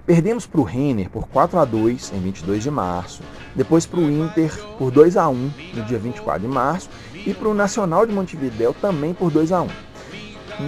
Perdemos 0.06 0.46
para 0.46 0.62
o 0.62 0.64
Renner 0.64 1.10
por 1.10 1.28
4 1.28 1.58
a 1.58 1.66
2 1.66 2.14
em 2.14 2.20
22 2.20 2.62
de 2.62 2.70
março, 2.70 3.24
depois 3.56 3.88
para 3.88 4.00
o 4.00 4.04
Inter 4.04 4.56
por 4.78 4.92
2 4.92 5.18
a 5.18 5.28
1 5.28 5.52
no 5.74 5.84
dia 5.84 5.98
24 5.98 6.44
de 6.44 6.48
março 6.48 6.90
e 7.26 7.34
para 7.34 7.50
o 7.50 7.56
Nacional 7.56 8.06
de 8.06 8.14
Montevideo 8.14 8.74
também 8.80 9.16
por 9.16 9.32
2 9.32 9.52
a 9.52 9.64
1. 9.64 9.68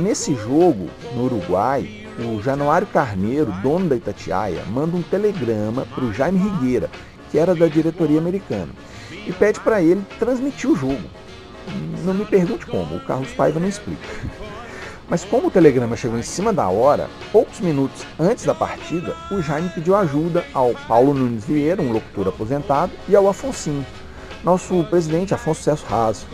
Nesse 0.01 0.33
jogo, 0.33 0.89
no 1.15 1.25
Uruguai, 1.25 2.06
o 2.19 2.41
Januário 2.41 2.87
Carneiro, 2.87 3.51
dono 3.61 3.89
da 3.89 3.95
Itatiaia, 3.95 4.63
manda 4.69 4.95
um 4.95 5.01
telegrama 5.01 5.85
para 5.93 6.03
o 6.03 6.13
Jaime 6.13 6.39
Rigueira, 6.39 6.89
que 7.29 7.37
era 7.37 7.53
da 7.53 7.67
diretoria 7.67 8.19
americana, 8.19 8.69
e 9.11 9.31
pede 9.31 9.59
para 9.59 9.81
ele 9.81 10.03
transmitir 10.17 10.69
o 10.69 10.75
jogo. 10.75 11.03
Não 12.03 12.13
me 12.13 12.25
pergunte 12.25 12.65
como, 12.65 12.95
o 12.95 13.05
Carlos 13.05 13.31
Paiva 13.33 13.59
não 13.59 13.67
explica. 13.67 14.07
Mas 15.09 15.23
como 15.23 15.47
o 15.47 15.51
telegrama 15.51 15.95
chegou 15.95 16.17
em 16.19 16.23
cima 16.23 16.51
da 16.51 16.67
hora, 16.67 17.09
poucos 17.31 17.59
minutos 17.59 18.05
antes 18.19 18.45
da 18.45 18.53
partida, 18.53 19.15
o 19.31 19.41
Jaime 19.41 19.69
pediu 19.69 19.95
ajuda 19.95 20.43
ao 20.53 20.73
Paulo 20.87 21.13
Nunes 21.13 21.45
Vieira, 21.45 21.81
um 21.81 21.91
locutor 21.91 22.27
aposentado, 22.27 22.91
e 23.07 23.15
ao 23.15 23.29
Afonsinho, 23.29 23.85
nosso 24.43 24.83
presidente 24.85 25.33
Afonso 25.33 25.63
Celso 25.63 25.85
Raso. 25.85 26.27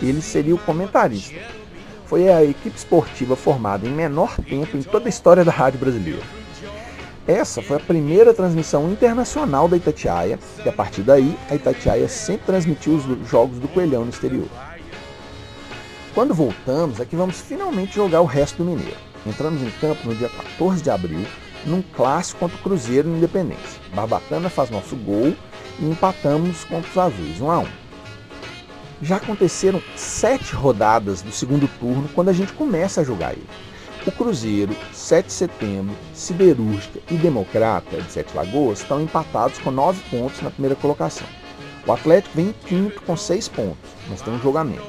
Ele 0.00 0.22
seria 0.22 0.54
o 0.54 0.58
comentarista. 0.58 1.59
Foi 2.10 2.28
a 2.28 2.42
equipe 2.42 2.76
esportiva 2.76 3.36
formada 3.36 3.86
em 3.86 3.92
menor 3.92 4.34
tempo 4.38 4.76
em 4.76 4.82
toda 4.82 5.06
a 5.06 5.08
história 5.08 5.44
da 5.44 5.52
rádio 5.52 5.78
brasileira. 5.78 6.20
Essa 7.24 7.62
foi 7.62 7.76
a 7.76 7.80
primeira 7.80 8.34
transmissão 8.34 8.90
internacional 8.90 9.68
da 9.68 9.76
Itatiaia, 9.76 10.36
e 10.64 10.68
a 10.68 10.72
partir 10.72 11.02
daí 11.02 11.38
a 11.48 11.54
Itatiaia 11.54 12.08
sempre 12.08 12.46
transmitiu 12.46 12.94
os 12.94 13.28
jogos 13.28 13.60
do 13.60 13.68
Coelhão 13.68 14.02
no 14.02 14.10
exterior. 14.10 14.48
Quando 16.12 16.34
voltamos, 16.34 16.98
é 16.98 17.04
que 17.04 17.14
vamos 17.14 17.40
finalmente 17.40 17.94
jogar 17.94 18.22
o 18.22 18.26
resto 18.26 18.56
do 18.56 18.64
Mineiro. 18.64 18.98
Entramos 19.24 19.62
em 19.62 19.70
campo 19.80 20.08
no 20.08 20.16
dia 20.16 20.30
14 20.30 20.82
de 20.82 20.90
abril, 20.90 21.24
num 21.64 21.80
clássico 21.80 22.40
contra 22.40 22.56
o 22.56 22.60
Cruzeiro 22.60 23.08
no 23.08 23.18
Independência. 23.18 23.80
Barbatana 23.94 24.50
faz 24.50 24.68
nosso 24.68 24.96
gol 24.96 25.32
e 25.78 25.84
empatamos 25.84 26.64
contra 26.64 26.90
os 26.90 26.98
azuis, 26.98 27.40
1 27.40 27.50
a 27.52 27.58
1. 27.60 27.79
Já 29.02 29.16
aconteceram 29.16 29.82
sete 29.96 30.54
rodadas 30.54 31.22
do 31.22 31.32
segundo 31.32 31.68
turno 31.78 32.08
quando 32.14 32.28
a 32.28 32.32
gente 32.32 32.52
começa 32.52 33.00
a 33.00 33.04
jogar 33.04 33.32
ele. 33.32 33.48
O 34.06 34.12
Cruzeiro, 34.12 34.74
7 34.94 35.26
de 35.26 35.32
setembro, 35.32 35.94
Siderúrgica 36.14 37.00
e 37.10 37.14
Democrata 37.16 38.00
de 38.00 38.10
Sete 38.10 38.34
Lagoas 38.34 38.80
estão 38.80 39.00
empatados 39.00 39.58
com 39.58 39.70
9 39.70 40.00
pontos 40.10 40.40
na 40.40 40.50
primeira 40.50 40.74
colocação. 40.74 41.26
O 41.86 41.92
Atlético 41.92 42.34
vem 42.34 42.48
em 42.48 42.54
quinto 42.66 43.02
com 43.02 43.16
6 43.16 43.48
pontos, 43.48 43.90
mas 44.08 44.22
tem 44.22 44.32
um 44.32 44.40
jogamento. 44.40 44.82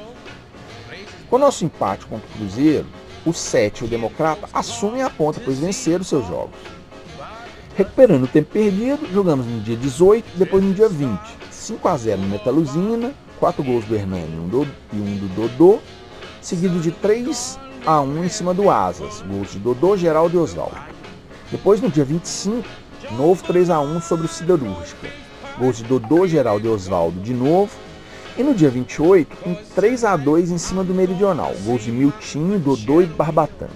Com 1.28 1.36
o 1.36 1.38
nosso 1.38 1.64
empate 1.64 2.06
contra 2.06 2.26
o 2.26 2.38
Cruzeiro, 2.38 2.86
o 3.26 3.32
7 3.32 3.80
e 3.80 3.84
o 3.84 3.88
Democrata 3.88 4.48
assumem 4.52 5.02
a 5.02 5.10
ponta, 5.10 5.40
pois 5.44 5.58
venceram 5.58 6.04
seus 6.04 6.26
jogos. 6.26 6.58
Recuperando 7.76 8.24
o 8.24 8.28
tempo 8.28 8.50
perdido, 8.50 9.06
jogamos 9.12 9.46
no 9.46 9.60
dia 9.60 9.76
18 9.76 10.26
e 10.34 10.38
depois 10.38 10.62
no 10.62 10.74
dia 10.74 10.88
20. 10.88 11.20
5 11.50 11.88
a 11.88 11.96
0 11.96 12.20
no 12.20 12.28
Metaluzina, 12.28 13.14
4 13.42 13.60
gols 13.64 13.84
do 13.86 13.96
Hernani 13.96 14.32
e 14.32 14.38
um 14.38 14.46
do 14.46 15.34
Dodô, 15.34 15.80
seguido 16.40 16.78
de 16.78 16.92
3 16.92 17.58
a 17.84 18.00
1 18.00 18.24
em 18.24 18.28
cima 18.28 18.54
do 18.54 18.70
Asas, 18.70 19.20
gols 19.22 19.50
de 19.50 19.58
Dodô, 19.58 19.96
Geraldo 19.96 20.36
e 20.36 20.40
Oswaldo. 20.40 20.76
Depois, 21.50 21.80
no 21.80 21.90
dia 21.90 22.04
25, 22.04 22.62
novo 23.16 23.42
3 23.42 23.68
a 23.70 23.80
1 23.80 24.00
sobre 24.02 24.26
o 24.26 24.28
Siderúrgica, 24.28 25.08
gols 25.58 25.78
de 25.78 25.82
Dodô, 25.82 26.24
Geraldo 26.24 26.68
e 26.68 26.70
Oswaldo 26.70 27.18
de 27.18 27.34
novo, 27.34 27.72
e 28.38 28.44
no 28.44 28.54
dia 28.54 28.70
28, 28.70 29.36
um 29.44 29.56
3 29.74 30.04
a 30.04 30.16
2 30.16 30.52
em 30.52 30.58
cima 30.58 30.84
do 30.84 30.94
Meridional, 30.94 31.52
gols 31.64 31.82
de 31.82 31.90
Miltinho, 31.90 32.60
Dodô 32.60 33.02
e 33.02 33.06
Barbatana. 33.06 33.72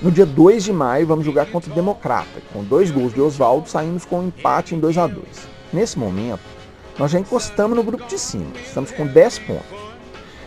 No 0.00 0.10
dia 0.10 0.24
2 0.24 0.64
de 0.64 0.72
maio, 0.72 1.06
vamos 1.06 1.26
jogar 1.26 1.44
contra 1.50 1.70
o 1.70 1.74
Democrata, 1.74 2.40
com 2.50 2.64
dois 2.64 2.90
gols 2.90 3.12
de 3.12 3.20
Oswaldo, 3.20 3.68
saímos 3.68 4.06
com 4.06 4.20
um 4.20 4.28
empate 4.28 4.74
em 4.74 4.80
2 4.80 4.96
a 4.96 5.06
2 5.06 5.26
Nesse 5.70 5.98
momento, 5.98 6.53
nós 6.98 7.10
já 7.10 7.18
encostamos 7.18 7.76
no 7.76 7.82
grupo 7.82 8.06
de 8.06 8.18
cima, 8.18 8.52
estamos 8.64 8.90
com 8.92 9.06
10 9.06 9.38
pontos. 9.40 9.78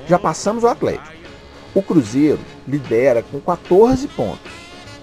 Já 0.08 0.18
passamos 0.18 0.64
o 0.64 0.68
Atlético. 0.68 1.16
O 1.76 1.82
Cruzeiro 1.82 2.40
lidera 2.68 3.22
com 3.22 3.40
14 3.40 4.08
pontos, 4.08 4.52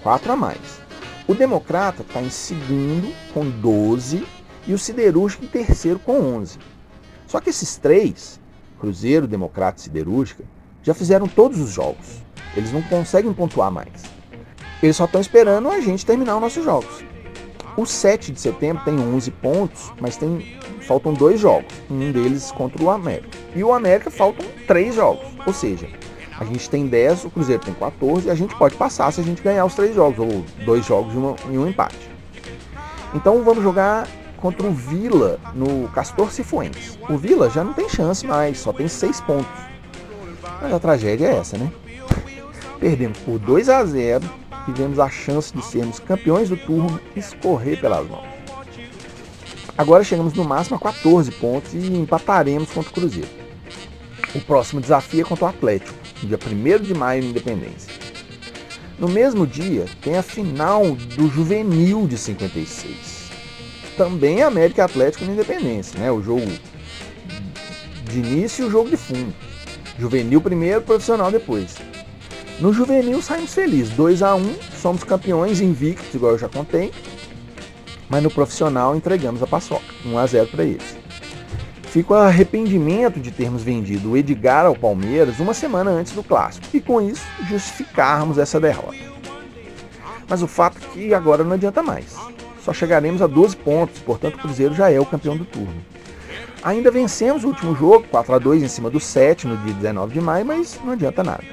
4 0.01 0.31
a 0.31 0.35
mais. 0.35 0.81
O 1.27 1.33
Democrata 1.33 2.01
está 2.01 2.21
em 2.21 2.29
segundo 2.29 3.13
com 3.33 3.49
12 3.49 4.25
e 4.67 4.73
o 4.73 4.77
Siderúrgico 4.77 5.45
em 5.45 5.47
terceiro 5.47 5.99
com 5.99 6.19
11. 6.19 6.57
Só 7.27 7.39
que 7.39 7.49
esses 7.49 7.77
três, 7.77 8.39
Cruzeiro, 8.79 9.27
Democrata 9.27 9.79
e 9.79 9.83
Siderúrgica, 9.83 10.43
já 10.83 10.93
fizeram 10.93 11.27
todos 11.27 11.59
os 11.59 11.71
jogos. 11.71 12.23
Eles 12.55 12.71
não 12.71 12.81
conseguem 12.83 13.33
pontuar 13.33 13.71
mais. 13.71 14.03
Eles 14.81 14.95
só 14.95 15.05
estão 15.05 15.21
esperando 15.21 15.69
a 15.69 15.79
gente 15.79 16.05
terminar 16.05 16.35
os 16.35 16.41
nossos 16.41 16.63
jogos. 16.63 17.03
O 17.77 17.85
7 17.85 18.31
de 18.31 18.39
setembro 18.39 18.83
tem 18.83 18.97
11 18.97 19.31
pontos, 19.31 19.91
mas 19.99 20.15
tem 20.15 20.57
faltam 20.85 21.13
dois 21.13 21.39
jogos. 21.39 21.73
Um 21.89 22.11
deles 22.11 22.51
contra 22.51 22.81
o 22.81 22.89
América. 22.89 23.37
E 23.55 23.63
o 23.63 23.73
América 23.73 24.09
faltam 24.09 24.45
três 24.67 24.95
jogos. 24.95 25.25
Ou 25.45 25.53
seja, 25.53 25.87
a 26.39 26.43
gente 26.45 26.69
tem 26.69 26.87
10, 26.87 27.25
o 27.25 27.29
Cruzeiro 27.29 27.63
tem 27.63 27.73
14 27.73 28.27
e 28.27 28.31
a 28.31 28.35
gente 28.35 28.55
pode 28.55 28.75
passar 28.75 29.11
se 29.11 29.21
a 29.21 29.23
gente 29.23 29.41
ganhar 29.41 29.65
os 29.65 29.75
três 29.75 29.95
jogos, 29.95 30.19
ou 30.19 30.45
dois 30.65 30.85
jogos 30.85 31.13
e, 31.13 31.17
uma, 31.17 31.35
e 31.49 31.57
um 31.57 31.67
empate. 31.67 32.09
Então 33.13 33.43
vamos 33.43 33.63
jogar 33.63 34.07
contra 34.37 34.67
o 34.67 34.71
Vila 34.71 35.39
no 35.53 35.87
Castor 35.89 36.31
Cifuentes. 36.31 36.99
O 37.09 37.17
Vila 37.17 37.49
já 37.49 37.63
não 37.63 37.73
tem 37.73 37.87
chance 37.87 38.25
mais, 38.25 38.59
só 38.59 38.73
tem 38.73 38.87
seis 38.87 39.21
pontos. 39.21 39.47
Mas 40.61 40.73
a 40.73 40.79
tragédia 40.79 41.27
é 41.27 41.37
essa, 41.37 41.57
né? 41.57 41.71
Perdemos 42.79 43.17
por 43.19 43.39
2 43.39 43.69
a 43.69 43.85
0 43.85 44.25
tivemos 44.65 44.99
a 44.99 45.07
chance 45.09 45.55
de 45.55 45.63
sermos 45.63 45.99
campeões 45.99 46.49
do 46.49 46.57
turno 46.57 46.99
escorrer 47.15 47.79
pelas 47.79 48.07
mãos. 48.09 48.34
Agora 49.77 50.03
chegamos 50.03 50.33
no 50.33 50.43
máximo 50.43 50.77
a 50.77 50.79
14 50.79 51.31
pontos 51.31 51.73
e 51.73 51.77
empataremos 51.77 52.69
contra 52.71 52.89
o 52.89 52.93
Cruzeiro. 52.93 53.29
O 54.33 54.39
próximo 54.41 54.81
desafio 54.81 55.21
é 55.21 55.23
contra 55.23 55.45
o 55.45 55.49
Atlético, 55.49 55.97
dia 56.21 56.37
1 56.37 56.83
de 56.83 56.93
maio 56.93 57.23
na 57.23 57.29
Independência. 57.29 57.93
No 58.97 59.09
mesmo 59.09 59.45
dia, 59.45 59.85
tem 60.01 60.17
a 60.17 60.23
final 60.23 60.83
do 60.91 61.27
Juvenil 61.27 62.07
de 62.07 62.17
56 62.17 63.25
também 63.95 64.41
América 64.41 64.85
Atlético 64.85 65.25
na 65.25 65.33
Independência, 65.33 65.99
né? 65.99 66.11
O 66.11 66.21
jogo 66.21 66.45
de 68.03 68.19
início 68.19 68.63
e 68.63 68.67
o 68.67 68.71
jogo 68.71 68.89
de 68.89 68.97
fundo. 68.97 69.33
Juvenil 69.97 70.41
primeiro, 70.41 70.81
profissional 70.81 71.31
depois. 71.31 71.75
No 72.59 72.71
juvenil 72.71 73.21
saímos 73.21 73.53
felizes, 73.53 73.93
2 73.93 74.21
a 74.21 74.35
1 74.35 74.55
somos 74.81 75.03
campeões 75.03 75.59
invictos, 75.59 76.13
igual 76.13 76.33
eu 76.33 76.37
já 76.37 76.47
contei. 76.47 76.91
Mas 78.09 78.21
no 78.21 78.29
profissional 78.29 78.95
entregamos 78.95 79.41
a 79.41 79.47
paçoca, 79.47 79.85
1 80.05 80.17
a 80.17 80.25
0 80.25 80.47
para 80.47 80.63
eles. 80.63 80.97
Fico 81.83 82.13
arrependimento 82.13 83.19
de 83.19 83.31
termos 83.31 83.63
vendido 83.63 84.11
o 84.11 84.17
Edgar 84.17 84.65
ao 84.65 84.75
Palmeiras 84.75 85.39
uma 85.39 85.53
semana 85.53 85.91
antes 85.91 86.11
do 86.11 86.21
clássico 86.21 86.67
e 86.73 86.81
com 86.81 87.01
isso 87.01 87.25
justificarmos 87.47 88.37
essa 88.37 88.59
derrota. 88.59 88.97
Mas 90.27 90.41
o 90.41 90.47
fato 90.47 90.77
é 90.77 90.93
que 90.93 91.13
agora 91.13 91.43
não 91.43 91.53
adianta 91.53 91.83
mais 91.83 92.15
Só 92.61 92.73
chegaremos 92.73 93.21
a 93.21 93.27
12 93.27 93.55
pontos, 93.57 94.01
portanto 94.01 94.35
o 94.35 94.39
Cruzeiro 94.39 94.73
já 94.73 94.91
é 94.91 94.99
o 94.99 95.05
campeão 95.05 95.37
do 95.37 95.45
turno. 95.45 95.85
Ainda 96.63 96.91
vencemos 96.91 97.43
o 97.43 97.47
último 97.47 97.75
jogo, 97.75 98.05
4 98.09 98.33
a 98.33 98.39
2 98.39 98.63
em 98.63 98.67
cima 98.67 98.89
do 98.89 98.99
7 98.99 99.47
no 99.47 99.55
dia 99.57 99.73
19 99.73 100.15
de 100.15 100.19
maio, 100.19 100.45
mas 100.45 100.79
não 100.83 100.93
adianta 100.93 101.23
nada. 101.23 101.43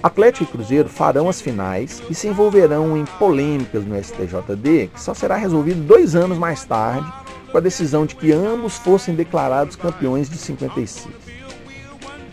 Atlético 0.00 0.44
e 0.44 0.46
Cruzeiro 0.46 0.88
farão 0.88 1.28
as 1.28 1.40
finais 1.40 2.00
e 2.08 2.14
se 2.14 2.28
envolverão 2.28 2.96
em 2.96 3.04
polêmicas 3.04 3.84
no 3.84 4.00
STJD, 4.00 4.90
que 4.94 5.00
só 5.00 5.12
será 5.12 5.34
resolvido 5.34 5.80
dois 5.80 6.14
anos 6.14 6.38
mais 6.38 6.64
tarde, 6.64 7.12
com 7.50 7.58
a 7.58 7.60
decisão 7.60 8.06
de 8.06 8.14
que 8.14 8.30
ambos 8.30 8.76
fossem 8.76 9.14
declarados 9.14 9.74
campeões 9.74 10.30
de 10.30 10.38
56. 10.38 11.08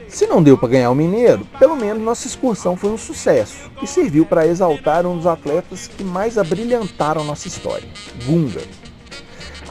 Se 0.08 0.28
não 0.28 0.44
deu 0.44 0.58
para 0.58 0.70
ganhar 0.70 0.92
o 0.92 0.96
Mineiro, 0.96 1.44
pelo 1.58 1.76
menos 1.76 2.04
nossa 2.04 2.28
excursão 2.28 2.78
foi 2.78 2.92
um 2.92 2.98
sucesso 2.98 3.70
e 3.82 3.88
serviu 3.88 4.26
para 4.28 4.46
exaltar 4.46 5.06
um 5.06 5.18
dos 5.18 5.26
atletas 5.26 5.88
que 5.88 6.04
mais 6.04 6.38
abrilhantaram 6.38 7.24
nossa 7.24 7.48
história, 7.48 7.90
Gunga. 8.26 8.62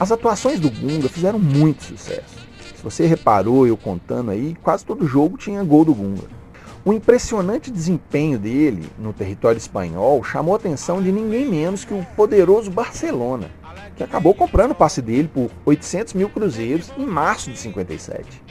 As 0.01 0.11
atuações 0.11 0.59
do 0.59 0.69
Gunga 0.69 1.09
fizeram 1.09 1.39
muito 1.39 1.85
sucesso. 1.85 2.35
Se 2.77 2.83
você 2.83 3.07
reparou 3.07 3.67
eu 3.67 3.77
contando 3.77 4.33
aí, 4.33 4.57
quase 4.63 4.85
todo 4.85 5.07
jogo 5.07 5.39
tinha 5.39 5.63
gol 5.63 5.85
do 5.85 5.95
Gunga. 5.95 6.44
O 6.87 6.93
impressionante 6.93 7.71
desempenho 7.71 8.39
dele 8.39 8.87
no 8.99 9.15
território 9.15 9.57
espanhol 9.57 10.23
chamou 10.23 10.53
a 10.53 10.59
atenção 10.59 11.03
de 11.03 11.11
ninguém 11.11 11.49
menos 11.49 11.83
que 11.83 11.95
o 11.95 12.07
poderoso 12.15 12.71
Barcelona, 12.71 13.51
que 13.97 14.05
acabou 14.05 14.35
comprando 14.35 14.73
o 14.73 14.75
passe 14.75 15.01
dele 15.01 15.31
por 15.33 15.51
800 15.65 16.13
mil 16.13 16.29
cruzeiros 16.29 16.93
em 16.99 17.07
março 17.07 17.51
de 17.51 17.59
57. 17.59 18.43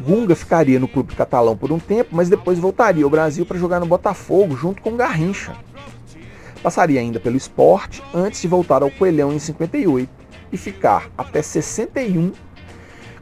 Gunga 0.00 0.34
ficaria 0.34 0.80
no 0.80 0.88
clube 0.88 1.14
catalão 1.14 1.54
por 1.54 1.70
um 1.70 1.78
tempo, 1.78 2.16
mas 2.16 2.30
depois 2.30 2.58
voltaria 2.58 3.04
ao 3.04 3.10
Brasil 3.10 3.44
para 3.44 3.58
jogar 3.58 3.78
no 3.78 3.84
Botafogo 3.84 4.56
junto 4.56 4.80
com 4.80 4.96
Garrincha. 4.96 5.54
Passaria 6.62 6.98
ainda 6.98 7.20
pelo 7.20 7.36
esporte 7.36 8.02
antes 8.14 8.40
de 8.40 8.48
voltar 8.48 8.82
ao 8.82 8.90
Coelhão 8.90 9.34
em 9.34 9.38
58 9.38 10.08
e 10.50 10.56
ficar 10.56 11.10
até 11.18 11.42
61, 11.42 12.32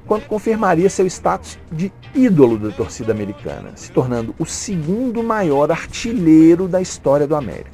quando 0.07 0.27
confirmaria 0.27 0.89
seu 0.89 1.07
status 1.07 1.59
de 1.71 1.93
ídolo 2.15 2.57
da 2.59 2.71
torcida 2.71 3.13
americana, 3.13 3.73
se 3.75 3.91
tornando 3.91 4.35
o 4.39 4.47
segundo 4.47 5.23
maior 5.23 5.71
artilheiro 5.71 6.69
da 6.69 6.81
história 6.81 7.27
do 7.27 7.35
América, 7.35 7.71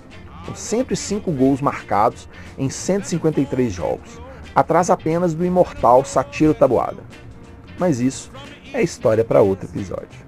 com 0.46 0.54
105 0.54 1.30
gols 1.30 1.60
marcados 1.60 2.28
em 2.58 2.70
153 2.70 3.72
jogos, 3.72 4.20
atrás 4.54 4.90
apenas 4.90 5.34
do 5.34 5.44
imortal 5.44 6.04
Satiro 6.04 6.54
Tabuada. 6.54 7.02
Mas 7.78 8.00
isso 8.00 8.30
é 8.72 8.82
história 8.82 9.24
para 9.24 9.42
outro 9.42 9.68
episódio. 9.68 10.22